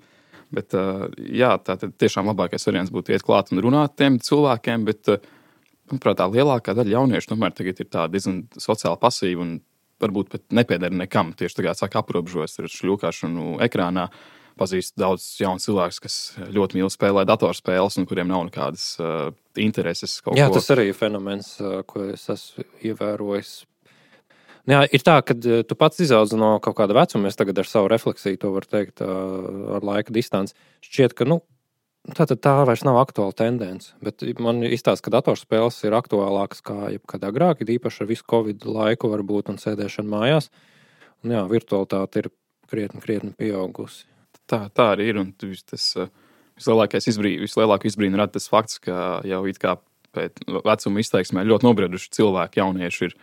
[0.54, 4.86] bet uh, jā, tā tiešām labākais variants būtu iet klāt un runāt tiem cilvēkiem.
[4.88, 5.20] Bet, uh,
[5.92, 9.50] manuprāt, tā lielākā daļa jauniešu tomēr ir tā diezgan sociāli pasīva un
[10.02, 11.32] varbūt pat nepieder nekam.
[11.38, 14.08] Tieši tagad sāk aprobežoties ar šļūkāšanu ekrānā.
[14.60, 16.16] Pazīstu daudz jaunu cilvēku, kas
[16.52, 20.18] ļoti mīl spēlēt datorspēles un kuriem nav nekādas uh, intereses.
[20.36, 23.54] Jā, ko- tas arī ir fenomens, ā, ko es esmu ievērojis.
[24.68, 27.32] Jā, ir tā, ka ā, tu pats izaudzi no kaut kāda vecuma.
[27.32, 29.16] Es tagad ar savu refleksiju to varu teikt, ā,
[29.78, 30.52] ar laika distanci.
[30.84, 31.40] Šķiet, ka nu,
[32.10, 33.92] tā, tad tā vairs nav aktuāla tendence.
[34.02, 38.66] Bet man izstāsta, ka datorspēles ir aktuālākas kā jebkad agrāk, it īpaši ar visu Covid
[38.66, 40.50] laiku, varbūt, un sēdēšanu mājās.
[41.22, 42.32] Un, jā, virtualitāte ir
[42.72, 44.06] krietni, krietni pieaugusi.
[44.50, 45.20] Tā, tā arī ir.
[45.22, 46.10] Un vis- tas uh,
[46.58, 49.76] vislielākais izbrī, vislielāko izbrīnu rada tas fakts, ka jau it kā
[50.12, 53.14] pēc vecuma izteiksmē ļoti nobrieduši cilvēki, jaunieši ir,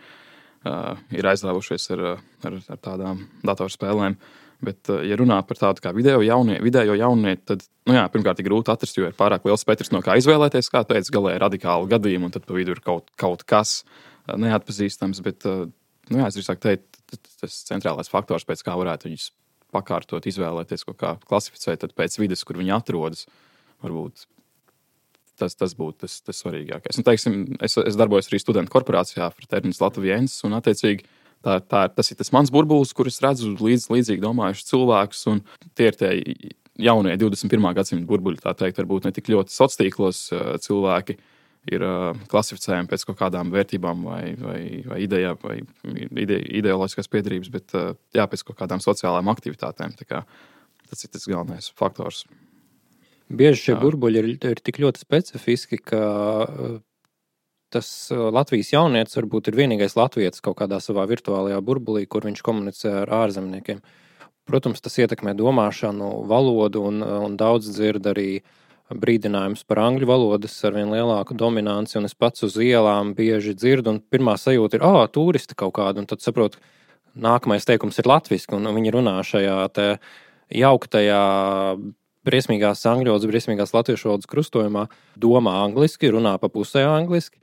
[0.66, 4.16] uh, ir aizrāvušies ar, uh, ar, ar tādām datorspēlēm.
[4.64, 8.42] Bet, uh, ja runā par tādu kā video jaunie, vidējo jaunieti, tad, nu jā, pirmkārt,
[8.42, 11.90] ir grūti atrast, jo ir pārāk liels spektrs, no kā izvēlēties, kā teica, galēji radikāli
[11.94, 15.22] gadījumi, un tad pa vidu ir kaut, kaut kas uh, neatpazīstams.
[15.24, 15.68] Bet, uh,
[16.12, 17.04] nu jā, es drīzāk teiktu,
[17.40, 19.30] tas centrālais faktors, pēc kā varētu viņus
[19.74, 23.24] pakārtot, izvēlēties, kā klasificēt, pēc vidas, kur viņi atrodas,
[23.84, 24.26] varbūt
[25.40, 27.00] tas, tas būtu tas, tas svarīgākais.
[27.00, 31.06] Un, teiksim, es, es darbojos arī studentu korporācijā, Fraternis Latvijas, un attiecīgi
[31.44, 35.42] tā, tā, tas ir tas mans burbulis, kur es redzu līdz, līdzīgi domājušus cilvēkus, un
[35.78, 36.12] tie ir tie
[36.80, 37.74] jaunie 21.
[37.76, 41.20] gadsimta burbuļi, tā teikt, varbūt ne tik ļoti sociālos tīklos eh, cilvēki.
[41.68, 45.58] Ir uh, klasificējami pēc kaut kādām vērtībām, vai, vai, vai idejām, vai
[46.22, 49.92] ide, ideoloģiskās piedarības, bet uh, jā, pēc kaut kādām sociālām aktivitātēm.
[49.98, 50.22] Tā Kā,
[50.88, 52.22] tas ir tas galvenais faktors.
[53.28, 56.00] Bieži šie burbuļi ir, ir tik ļoti specifiski, ka
[57.72, 62.94] tas Latvijas jaunietis varbūt ir vienīgais latviečs kaut kādā savā virtuālajā burbulī, kur viņš komunicē
[63.04, 63.82] ar ārzemniekiem.
[64.50, 68.40] Protams, tas ietekmē domāšanu, valodu, un, un daudz dzird arī
[68.90, 71.98] brīdinājumus par angļu valodas ar vien lielāku dominanci.
[72.00, 76.02] Un es pats uz ielām bieži dzirdu, un pirmā sajūta ir, ah, turisti kaut kādi,
[76.02, 76.58] un tad saprotu,
[77.14, 79.56] nākamais teikums ir latviešu, un viņi runā šajā
[80.50, 81.22] jauktajā,
[82.26, 84.88] briesmīgās angļu valodas, briesmīgās latviešu valodas krustojumā,
[85.20, 87.38] domā angliski, runā pa pusē angliski.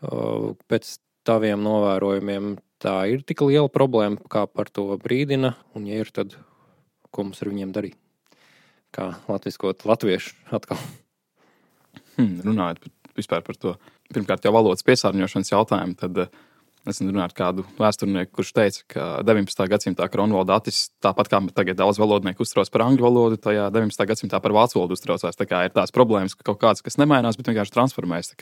[0.00, 6.12] Pēc taviem novērojumiem tā ir tik liela problēma, kā par to brīdina, un, ja ir,
[6.14, 6.36] tad
[7.10, 7.98] ko mums ar viņiem darīt?
[8.94, 10.78] Kā latviskot latviešu atkal?
[12.16, 12.86] Hmm, runājot
[13.28, 13.74] par, par to,
[14.14, 16.30] pirmkārt, jau valodas piesārņošanas jautājumu, tad uh,
[16.88, 19.64] Es runāju ar kādu vēsturnieku, kurš teica, ka 19.
[19.68, 24.06] gadsimtā Kronvalda Atis, tāpat kā tagad daudz valodnieku uztraucas par angļu valodu, tajā 19.
[24.08, 25.36] gadsimtā par vācu valodu uztraucās.
[25.36, 28.32] Tā kā ir tās problēmas, ka kaut kāds, kas nemainās, bet vienkārši transformējas.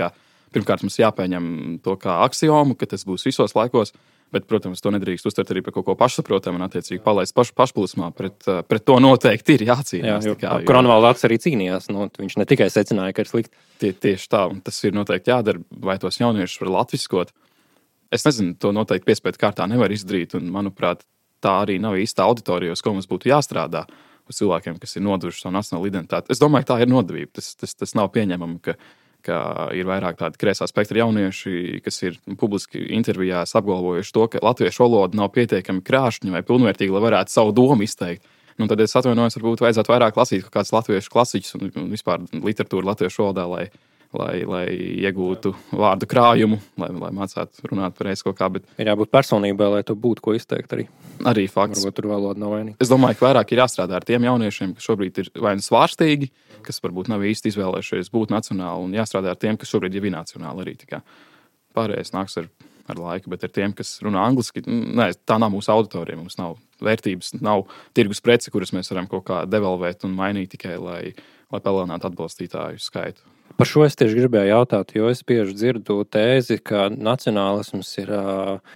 [0.55, 1.47] Pirmkārt, mums jāpieņem
[1.85, 3.95] to kā axiomu, ka tas būs visos laikos.
[4.35, 8.09] Bet, protams, to nedrīkst uztvert arī par kaut ko pašsaprotamu un, attiecīgi, palaist pašu pašplūsmā.
[8.17, 10.27] Pret, pret to noteikti ir jācīnās.
[10.43, 11.87] Jā, Kronvalds arī cīnījās.
[11.95, 13.55] Nu, viņš ne tikai secināja, ka ir slikti.
[13.79, 17.31] Tie, tieši tā, un tas ir noteikti jādara, vai tos jauniešus var latviskot.
[18.19, 20.35] Es nezinu, to noteikti piespiedu kārtā nevar izdarīt.
[20.39, 21.07] Un, manuprāt,
[21.45, 23.87] tā arī nav īsta auditorija, uz ko mums būtu jāstrādā.
[24.27, 26.35] Uz cilvēkiem, kas ir nodevuši savu nacionālo identitāti.
[26.35, 27.37] Es domāju, tā ir nodevība.
[27.39, 28.75] Tas, tas, tas nav pieņemami, ka,
[29.27, 29.41] ka
[29.77, 35.19] ir vairāk tādu kreisā spektra jaunieši, kas ir publiski intervijās apgalvojuši to, ka latviešu valoda
[35.19, 38.25] nav pietiekami krāšņa vai pilnvērtīga, lai varētu savu domu izteikt.
[38.57, 42.89] Nu, tad es atvainojos, varbūt vajadzētu vairāk lasīt kaut kādus latviešu klasiķus un vispār literatūru
[42.89, 43.67] latviešu valodā, lai,
[44.17, 44.65] lai, lai
[45.07, 48.49] iegūtu vārdu krājumu, lai, lai mācītu runāt pareizi kaut kā.
[48.53, 48.67] Bet...
[48.81, 50.87] Ir jābūt personībai, lai tur būtu ko izteikt arī.
[51.27, 51.83] Arī fakts.
[51.83, 52.79] Varbūt tur valoda nav vainīga.
[52.83, 56.31] Es domāju, ka vairāk ir jāstrādā ar tiem jauniešiem, kas šobrīd ir vai nu svārstīgi,
[56.67, 60.67] kas varbūt nav īsti izvēlējušies būt nacionāli, un jāstrādā ar tiem, kas šobrīd ir nacionāli
[60.67, 61.03] arī.
[61.77, 62.51] Pārējais nāks ar,
[62.89, 66.19] ar laiku, bet ar tiem, kas runā angliski, nē, tā nav mūsu auditorija.
[66.19, 70.77] Mums nav vērtības, nav tirgus preci, kuras mēs varam kaut kā devalvēt un mainīt tikai,
[70.81, 71.01] lai,
[71.53, 73.36] lai palielinātu atbalstītāju skaitu.
[73.57, 78.11] Par šo es tieši gribēju jautāt, jo es bieži dzirdu tēzi, ka nacionālisms ir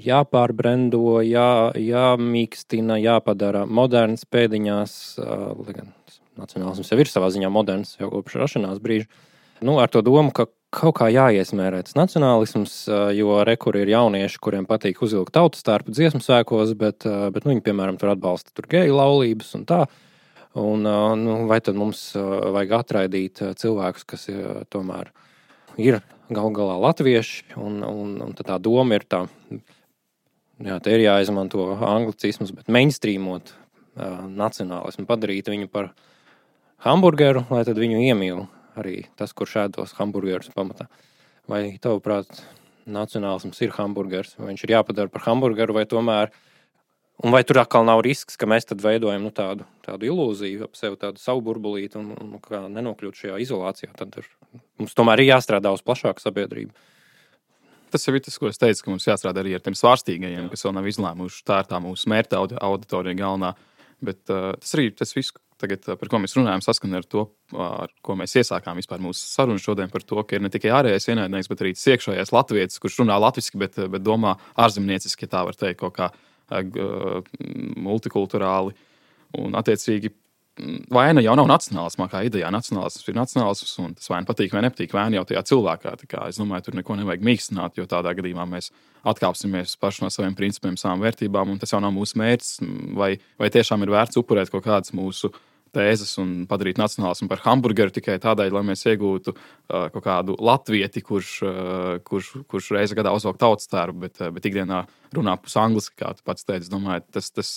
[0.00, 4.94] jāpārbrendo, jā, jāmīkstina, jāpadara moderns pēdiņās.
[6.40, 9.10] Nacionālisms jau ir savā ziņā moderns jau kopš rašanās brīža.
[9.60, 12.76] Nu, ar to domu, ka kaut kā jāiesmērē tas nacionālisms,
[13.18, 17.66] jo rekurbi ir jaunieši, kuriem patīk uzvilkt tautas starpu dziesmu sēkos, bet, bet nu, viņi,
[17.66, 19.84] piemēram, tur atbalsta tur geju laulības un tā.
[20.52, 20.82] Un,
[21.22, 25.12] nu, vai tad mums vajag atraidīt cilvēkus, kas ir, tomēr
[25.78, 29.20] ir gal galā latvieši, un, un, un tā doma ir tā,
[30.58, 35.92] jā, te ir jāizmanto anglicisms, bet mainstreamot uh, nacionālismu, padarīt viņu par
[36.82, 38.44] hamburgeru, lai tad viņu iemīl
[38.78, 40.88] arī tas, kurš ēdos hamburgerus pamatā.
[41.50, 42.42] Vai tavuprāt,
[42.90, 46.46] nacionālisms ir hamburgers, vai viņš ir jāpadara par hamburgeru, vai tomēr uh,
[47.20, 50.96] Un vai tur atkal nav risks, ka mēs veidojam nu, tādu, tādu ilūziju ap sevi,
[51.00, 53.90] tādu savu burbulīti un, un kā nenokļūt šajā izolācijā?
[53.98, 54.30] Tad ir,
[54.80, 56.72] mums tomēr ir jāstrādā uz plašāku sabiedrību.
[57.92, 60.76] Tas ir tas, ko es teicu, ka mums jāstrādā arī ar tiem svārstīgajiem, kas vēl
[60.78, 61.44] nav izlēmuši.
[61.44, 63.52] Tā ir tā mūsu mērķa auditorija galvenā.
[64.00, 67.92] Bet uh, tas arī tas viss, tagad, par ko mēs runājam, saskana ar to, ar
[68.00, 71.50] ko mēs iesākām vispār mūsu sarunu šodien par to, ka ir ne tikai ārējais ienaidnieks,
[71.52, 75.82] bet arī iekšējais latvietis, kurš runā latviešu, bet, bet domā ārzemnieciski, ja tā var teikt,
[75.82, 76.29] kaut kādā
[77.80, 78.74] multikulturāli.
[79.38, 80.10] Un, attiecīgi,
[80.92, 82.50] vaina jau nav nacionālismā, kā ideja.
[82.52, 85.94] Nacionālisms ir nacionālisms, un tas vai nu patīk vai nepatīk, vaina jau tajā cilvēkā.
[86.28, 88.70] Es domāju, tur neko nevajag mīkstināt, jo tādā gadījumā mēs
[89.10, 92.58] atkāpsimies paši no saviem principiem, savām vērtībām, un tas jau nav mūsu mērķis.
[92.98, 95.32] Vai, vai tiešām ir vērts upurēt kaut kādas mūsu
[95.74, 101.02] tēzes un padarīt nacionālismu par hamburgeru tikai tādēļ, lai mēs iegūtu uh, kaut kādu latvieti,
[101.06, 104.84] kurš, uh, kurš, kurš reizē gadā uzvelk tautas tēru, bet, uh, bet ikdienā
[105.16, 106.70] runā pusangliski, kā tu pats teici.
[106.72, 107.54] Domāju, tas, tas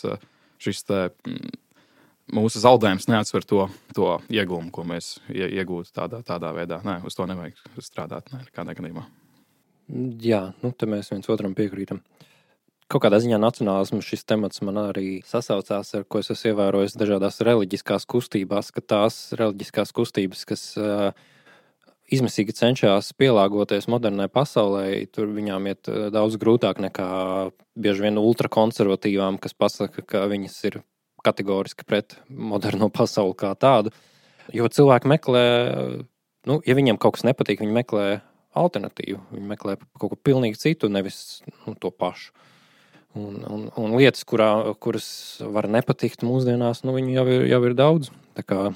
[0.64, 1.02] šis te,
[2.34, 6.80] mūsu zaudējums neatsver to, to iegūmu, ko mēs iegūtu tādā, tādā veidā.
[6.86, 9.06] Nē, uz to nevajag strādāt nekādā gadījumā.
[10.24, 12.00] Jā, nu, te mēs viens otram piekrītam.
[12.94, 17.40] Kaut kādā ziņā nacionālisms šis temats man arī sasaucās ar ko es esmu ievērojis dažādās
[17.42, 21.16] reliģiskās kustībās, ka tās reliģiskās kustības, kas uh,
[22.14, 27.10] izmisīgi cenšas pielāgoties modernai pasaulē, tur viņām iet daudz grūtāk nekā
[27.80, 30.82] bieži vien ultrakonservatīvām, kas pasaka, ka viņas ir
[31.24, 33.94] kategoriski pret moderno pasauli kā tādu.
[34.54, 35.44] Jo cilvēki meklē,
[36.46, 38.08] nu, ja viņiem kaut kas nepatīk, viņi meklē
[38.60, 42.36] alternatīvu, viņi meklē kaut ko pilnīgi citu, nevis nu, to pašu.
[43.14, 44.50] Un, un, un lietas, kurā,
[44.82, 45.06] kuras
[45.54, 48.10] var nepatikt mūsdienās, nu, jau, ir, jau ir daudz.
[48.42, 48.72] Kā...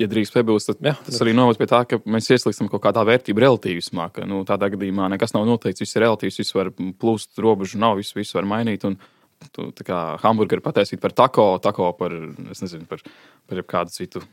[0.00, 3.04] ja drīkst piebilst, tad Jā, tas arī noved pie tā, ka mēs ieslīgstam kaut kādā
[3.04, 7.34] vērtību relativismā, ka nu, tādā gadījumā nekas nav noteikts, viss ir relatīvs, viss var plūst,
[7.44, 8.88] robežu nav, viss, viss var mainīt.
[8.88, 8.96] Un,
[9.52, 12.14] tu kā hamburgeri pataisīt par tako, tako par,
[12.48, 13.04] nezinu, par,
[13.50, 14.24] par kādu citu.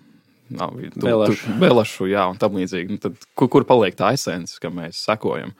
[0.49, 1.43] Nav, tu, belašu.
[1.43, 2.95] Tu, belašu, jā, un tam līdzīgi.
[2.95, 5.53] Nu, tad, kur, kur paliek tā esence, kam mēs sekojam?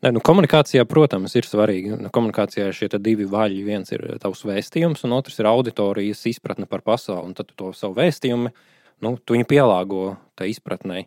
[0.00, 1.92] Ne, nu, komunikācijā, protams, ir svarīgi.
[2.00, 3.60] Nu, komunikācijā šie divi vaļi.
[3.66, 7.28] Viens ir tavs vēstījums, un otrs ir auditorijas izpratne par pasauli.
[7.28, 8.52] Un tad tu to savu vēstījumu
[9.04, 9.12] nu,
[9.48, 11.04] pielāgo tai izpratnei.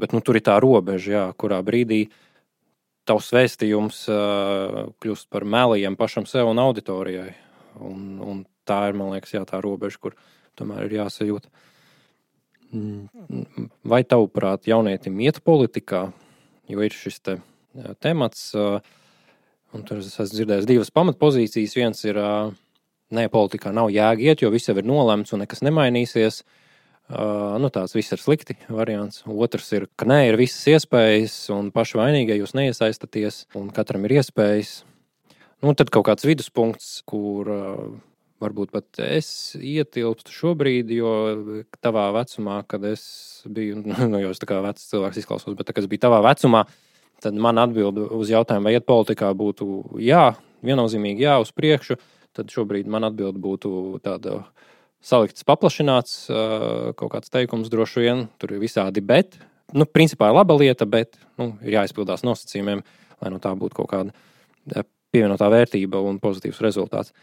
[0.00, 2.06] Bet nu, tur ir tā robeža, jā, kurā brīdī
[3.04, 7.34] tavs vēstījums uh, kļūst par meliem pašam sev un auditorijai.
[7.84, 10.16] Un, un tā ir, man liekas, jā, tā robeža, kur
[10.56, 11.52] tomēr ir jāsajūt.
[12.72, 16.06] Mm, vai tavuprāt, jaunietim iet politikā,
[16.72, 17.36] jo ir šis te,
[18.02, 21.76] temats, un tur es esmu dzirdējis divas pamatpozīcijas.
[21.78, 22.20] Viens ir,
[23.14, 26.42] nē, politikā nav jēga iet, jo viss jau ir nolemts un nekas nemainīsies.
[27.60, 29.24] Nu, tāds viss ir slikti variants.
[29.28, 34.18] Otrs ir, ka nē, ir visas iespējas, un paši vainīgie jūs neiesaistaties, un katram ir
[34.22, 34.78] iespējas.
[35.64, 37.48] Nu, tad kaut kāds viduspunkts, kur
[38.44, 41.12] varbūt pat es ietilpstu šobrīd, jo
[41.84, 43.04] tavā vecumā, kad es
[43.48, 43.82] biju,
[44.12, 46.64] nu, jau es kā vecs cilvēks izklausos, bet kad es biju tavā vecumā,
[47.24, 50.34] tad man atbilde uz jautājumu, vai iet politikā, būtu jā,
[50.64, 51.98] viennozīmīgi jā, uz priekšu.
[52.34, 53.70] Tad šobrīd man atbilde būtu
[54.04, 54.42] tāda
[55.04, 56.24] salikts, paplašināts
[56.98, 59.38] kaut kāds teikums, droši vien tur ir visādi, bet,
[59.76, 62.82] nu, principā ir laba lieta, bet nu, ir jāizpildās nosacījumiem,
[63.20, 64.84] lai no tā būtu kaut kāda
[65.14, 67.14] pievienotā vērtība un pozitīvs rezultāts.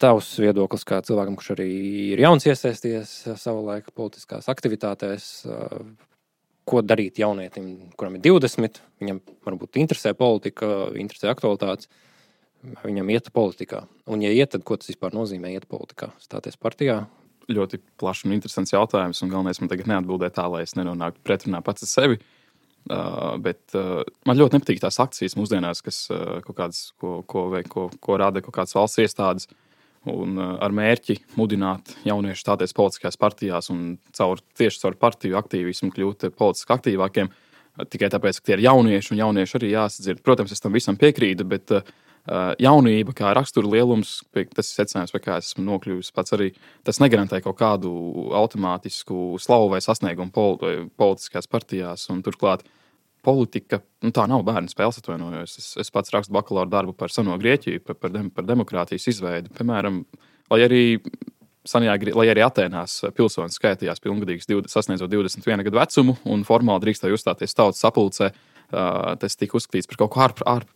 [0.00, 1.68] Tavs viedoklis, kā cilvēkam, kurš arī
[2.12, 5.46] ir jauns iesaisties savulaik politiskās aktivitātēs,
[6.66, 11.90] ko darīt jaunietim, kuram ir 20, viņam varbūt interesē politika, interesē aktualitātes
[12.82, 13.84] viņam iet politikā.
[14.10, 16.10] Un, ja iet, tad ko tas vispār nozīmē iet politikā?
[16.22, 17.04] Stāties partijā?
[17.52, 19.20] Ļoti plašs un interesants jautājums.
[19.22, 22.18] Un galvenais man tagad neatbildēt tā, lai es nenonāktu pretrunā pats ar sevi.
[22.86, 27.48] Uh, bet uh, man ļoti nepatīk tās akcijas mūsdienās, kas uh, kaut kādas, ko, ko,
[27.70, 29.48] ko, ko rada kaut kādas valsts iestādes.
[30.12, 35.90] Un uh, ar mērķi mudināt jauniešus stāties politiskajās partijās un caur, tieši caur partiju aktīvismu
[35.94, 37.30] kļūt politiski aktīvākiem.
[37.30, 40.22] Uh, tikai tāpēc, ka tie ir jaunieši un jaunieši arī jāsadzird.
[40.26, 41.94] Protams, es tam visam piekrītu, bet uh,
[42.26, 46.48] Eh, jaunība, kā rakstura lielums, tas ir secinājums, pie kā esmu nokļuvis pats arī.
[46.86, 47.92] Tas negarantē kaut kādu
[48.34, 50.58] automātisku slavu vai sasniegumu pol
[50.98, 52.08] politiskajās partijās.
[52.26, 52.66] Turklāt
[53.26, 55.56] politika, nu, tā nav bērnu spēles, atvainojos.
[55.60, 59.52] Es, es pats rakstu bakalaura darbu par seno Grieķiju, par, par, dem, par demokrātijas izveidi.
[59.56, 60.02] Piemēram,
[60.52, 60.82] lai arī,
[61.66, 67.58] sanjā, lai arī Atēnās pilsonis skaitījās pilngadīgs, sasniedzot 21 gadu vecumu un formāli drīkstēja uzstāties
[67.58, 68.30] tautas sapulcē,
[68.70, 70.70] tas tika uzskatīts par kaut ko ārp, ārp,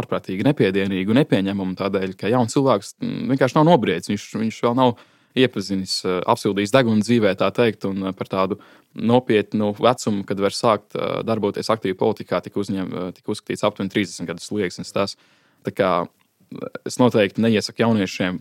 [0.00, 1.76] ārprātīgi nepiedienīgu, nepieņemamu.
[1.80, 4.94] Tādēļ, ka jauns cilvēks mm, vienkārši nav nobriedzis, viņš, viņš vēl nav
[5.38, 8.58] iepazinis, apsildījis degunu dzīvē, tā teikt, un par tādu
[8.94, 10.94] nopietnu vecumu, kad var sākt
[11.26, 14.92] darboties aktīvi politikā, tika, uzņem, tika uzskatīts aptuveni 30 gadus slieksnis.
[14.94, 15.16] Tas,
[15.74, 15.94] kā,
[16.86, 18.38] es noteikti neiesaku jauniešiem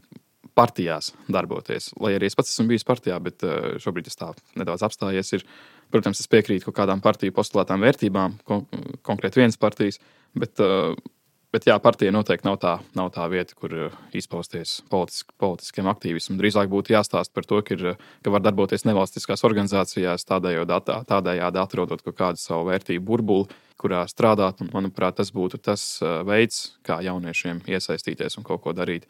[0.53, 1.89] partijās darboties.
[2.01, 3.41] Lai arī es pats esmu bijis partijā, bet
[3.81, 4.29] šobrīd tas tā
[4.59, 5.33] nedaudz apstājies.
[5.39, 5.47] Ir,
[5.93, 8.67] protams, es piekrītu kaut kādām partiju postulētām vērtībām, kon
[9.05, 9.97] konkrēti vienas partijas,
[10.37, 10.61] bet
[11.53, 16.39] Bet jā, partija noteikti nav tā, nav tā vieta, kur uh, izpausties politisk, politiskiem aktīvismam.
[16.39, 20.79] Drīzāk būtu jāstāsta par to, ka, ir, uh, ka var darboties nevalstiskās organizācijās, tādējādi,
[21.11, 24.65] tādējādi atrodot kaut kādu savu vērtību burbuli, kurā strādāt.
[24.65, 29.05] Un, manuprāt, tas būtu tas uh, veids, kā jauniešiem iesaistīties un kaut ko darīt.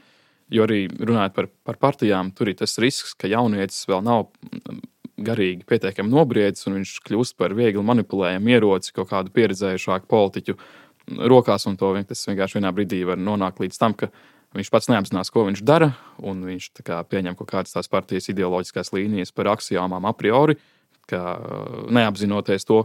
[0.52, 4.84] Jo arī runājot par, par partijām, tur ir tas risks, ka jaunietis vēl nav mm,
[5.24, 10.60] garīgi pietiekami nobriedzis un viņš kļūst par viegli manipulējumu ieroci kaut kādu pieredzējušāku politiķu
[11.08, 14.10] rokās, un to tas vienkārši vienā brīdī var nonākt līdz tam, ka
[14.58, 18.94] viņš pats neapzinās, ko viņš dara, un viņš kā, pieņem kaut kādas tās partijas ideoloģiskās
[18.96, 20.58] līnijas par axiomām a priori.
[21.94, 22.78] Neapzinoties to,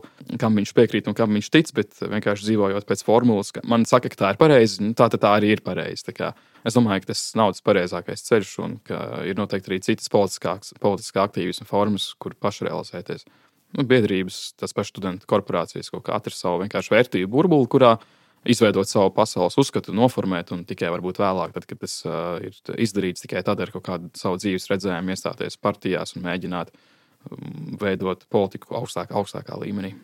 [0.42, 4.11] kam viņš piekrīt un kam viņš tic, bet vienkārši dzīvojot pēc formulas, ka man saka,
[4.11, 6.16] ka tā ir pareizi, nu, tā, tā arī ir pareizi.
[6.66, 11.28] Es domāju, ka tas nav tas pareizākais ceļš, un ka ir noteikti arī citas politiskā
[11.28, 13.28] aktīvisma formas, kur pašrealizēties
[13.76, 17.96] nu, biedrības, tas pats studentu korporācijas, kaut kā atrast savu vienkāršu vērtību burbuli, kurā
[18.48, 22.54] izveidot savu pasaules uzskatu, noformēt, un tikai varbūt vēlāk, tad, kad tas uh, ir
[22.87, 28.25] izdarīts, tikai tad ar kaut kādu savu dzīves redzējumu iestāties partijās un mēģināt um, veidot
[28.33, 29.96] politiku augstāk, augstākā līmenī.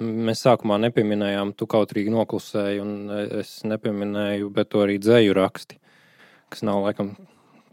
[0.00, 5.78] Mēs sākumā nepieminējām, tu kautrīgi noklusēji, un es nepieminēju, bet to arī dzēju raksti,
[6.50, 7.12] kas nav laikam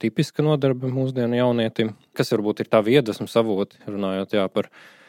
[0.01, 1.95] tipiska nodarbe mūsdienu jaunietim.
[2.17, 4.99] Kas varbūt ir tā viedasma savoti, runājot jā, par viņa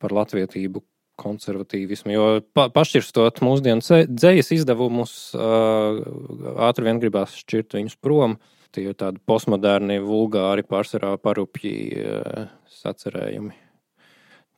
[0.00, 0.82] par latvietību
[1.20, 2.14] konservatīvismu.
[2.14, 8.38] Jo pa, pašķirstot mūsdienu dzīslu izdevumus, ātri vien gribās šķirt viņus prom.
[8.70, 11.74] Tie ir tādi postmoderni, vulgāri, pārsvarā parupji
[12.80, 13.56] sacerējumi.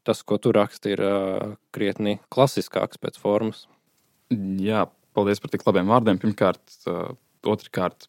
[0.07, 3.67] tas, ko tu raksti, ir uh, krietni klasiskāks pēc formas.
[4.33, 6.19] Jā, paldies par tik labiem vārdiem.
[6.23, 7.15] Pirmkārt, uh,
[7.47, 8.09] otrkārt,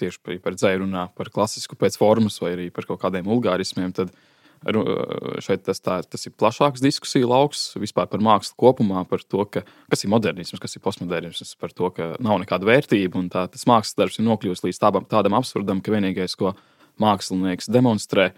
[0.00, 3.92] tieši par, par dzēju runā par klasisku pēc formas vai arī par kaut kādiem vulgārismiem.
[3.96, 4.12] Tad
[5.40, 9.62] šeit tas, tā, tas ir plašāks diskusiju lauks vispār par mākslu kopumā, par to, ka,
[9.88, 13.96] kas ir modernisms, kas ir postmodernisms, par to, ka nav nekāda vērtība tā, tas mākslas
[13.96, 16.52] darbs ir nokļuvis līdz tādam, tādam absurdam, ka vienīgais, ko
[17.00, 18.30] mākslinieks demonstrē,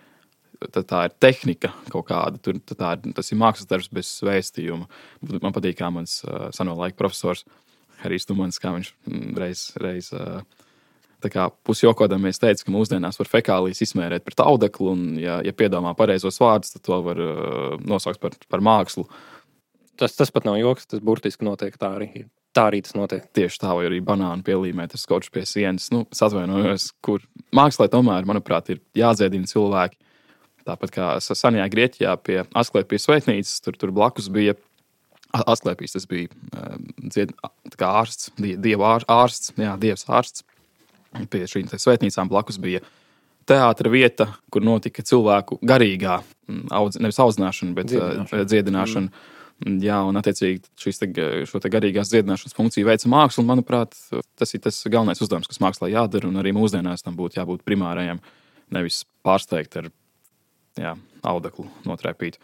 [0.70, 2.38] tā ir tehnika kaut kāda.
[2.38, 4.86] Tur, tā ir, tas ir mākslas darbs bez vēstījuma.
[5.42, 7.42] Man patīk, kā mans uh, seno laiku profesors
[8.02, 8.92] Harijs Tumans, kā viņš
[9.38, 10.42] reiz, reiz uh,
[11.66, 16.74] pusjokodamies teica, ka mūsdienās var fekālijas izmērīt pret audeklu, un, ja, ja piedomā pareizos vārdus,
[16.74, 19.06] tad to var uh, nosaukt par, par mākslu.
[20.00, 22.26] Tas, tas pat nav joks, tas burtiski notiek tā arī.
[22.52, 23.24] Tā arī tas notiek.
[23.32, 25.88] Tieši tā, vai arī banānu pielīmēt ar skoču pie sienas.
[25.92, 27.22] Nu, es atvainojos, kur
[27.56, 29.96] mākslā tomēr, manuprāt, ir jādziedina cilvēki.
[30.68, 34.54] Tāpat kā senajā Grieķijā pie Asklēpijas svētnīcas, tur, tur blakus bija
[35.32, 37.32] Asklēpijas, tas bija um, dzied,
[37.88, 40.44] ārsts, die, dieva ārsts, jā, dievs ārsts
[41.30, 42.82] pie šīm svētnīcām blakus bija
[43.48, 48.48] teātris vieta, kur notika cilvēku garīgā, mm, audz, nevis audzināšana, bet dziedināšana.
[48.50, 49.12] dziedināšana.
[49.12, 49.38] Mm.
[49.82, 51.08] Jā, un attiecīgi šīs te,
[51.46, 53.44] šo te garīgās dziedināšanas funkciju veica māksla.
[53.46, 53.94] Manuprāt,
[54.38, 58.18] tas ir tas galvenais uzdevums, kas mākslā jādara, un arī mūsdienās tam būtu jābūt primārajam,
[58.74, 59.92] nevis pārsteigt ar
[60.80, 62.42] jā, audeklu notrēpītu.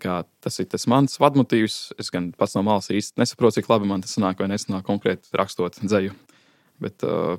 [0.00, 1.78] Kā, tas ir tas mans vadmotīvs.
[2.00, 5.30] Es gan pats no malas īsti nesaprotu, cik labi man tas nāk vai nesanāk konkrēti
[5.38, 6.12] rakstot dzēju.
[6.82, 7.38] Bet uh,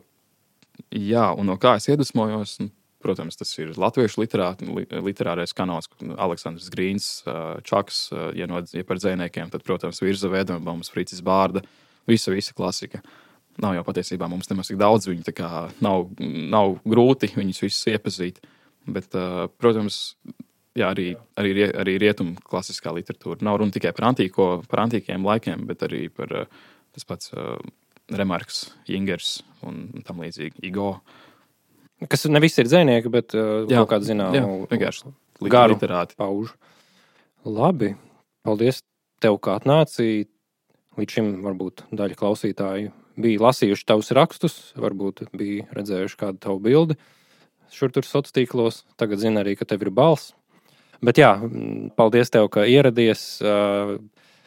[0.90, 2.72] jā, un no kā es iedvesmojos, nu,
[3.02, 4.52] protams, tas ir latviešu literā,
[5.02, 5.90] literārais kanāls,
[6.22, 7.10] Aleksandrs Grīns,
[7.68, 8.04] Čaks,
[8.38, 11.64] ja, no, ja par dzēniekiem, tad, protams, Virza Vēdambaums, Fricis Bārda,
[12.10, 13.02] visa, visa klasika.
[13.62, 15.50] Nav jau patiesībā mums nemaz tik daudz viņu, tā kā
[15.84, 18.40] nav, nav grūti viņus visus iepazīt.
[18.90, 19.12] Bet,
[19.62, 20.16] protams,
[20.78, 23.44] jā, arī, arī, arī rietumu klasiskā literatūra.
[23.46, 26.32] Nav runa tikai par, antīko, par antīkiem laikiem, bet arī par
[26.92, 27.32] tas pats
[28.18, 30.96] Remarks, Ingers un tam līdzīgi Igo.
[32.10, 34.42] Kas ne visi ir dzinieki, bet uh, jā, kaut kāda zināmā
[34.72, 35.14] vienkārši
[35.52, 36.18] garu literāti.
[36.18, 36.56] pauž.
[37.46, 37.94] Labi,
[38.46, 38.82] paldies
[39.22, 40.28] tev, kā atnācīji.
[41.00, 42.92] Līdz šim varbūt daļa klausītāju
[43.22, 46.98] bija lasījuši tavus rakstus, varbūt bija redzējuši kādu tavu bildi
[47.72, 48.80] šur tur sociālos tīklos.
[49.00, 50.34] Tagad zina arī, ka tev ir balss.
[51.02, 51.34] Bet jā,
[51.98, 53.24] paldies tev, ka ieradies.
[53.42, 53.98] Uh,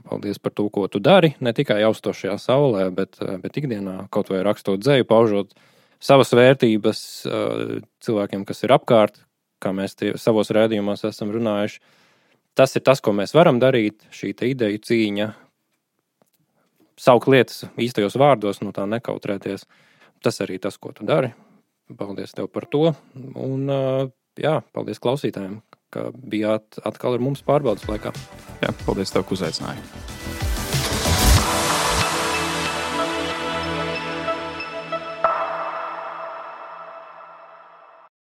[0.05, 1.33] Paldies par to, ko tu dari.
[1.41, 5.55] Ne tikai austošajā saulē, bet, eh, bet ikdienā, kaut vai rakstot dzēju, paužot
[6.01, 9.23] savas vērtības eh, cilvēkiem, kas ir apkārt,
[9.65, 11.81] kā mēs tie, savos rādījumos esam runājuši.
[12.55, 15.33] Tas ir tas, ko mēs varam darīt, šī ideja cīņa,
[17.01, 19.65] saukt lietas īstajos vārdos, no tā nekautrēties.
[20.23, 21.33] Tas arī tas, ko tu dari.
[21.97, 22.93] Paldies tev par to.
[23.17, 25.63] Un eh, jā, paldies klausītājiem,
[25.95, 28.15] ka bijāt atkal ar mums pārbaudas laikā.
[28.65, 30.44] Jā, paldies, tev, ka uzaicināji.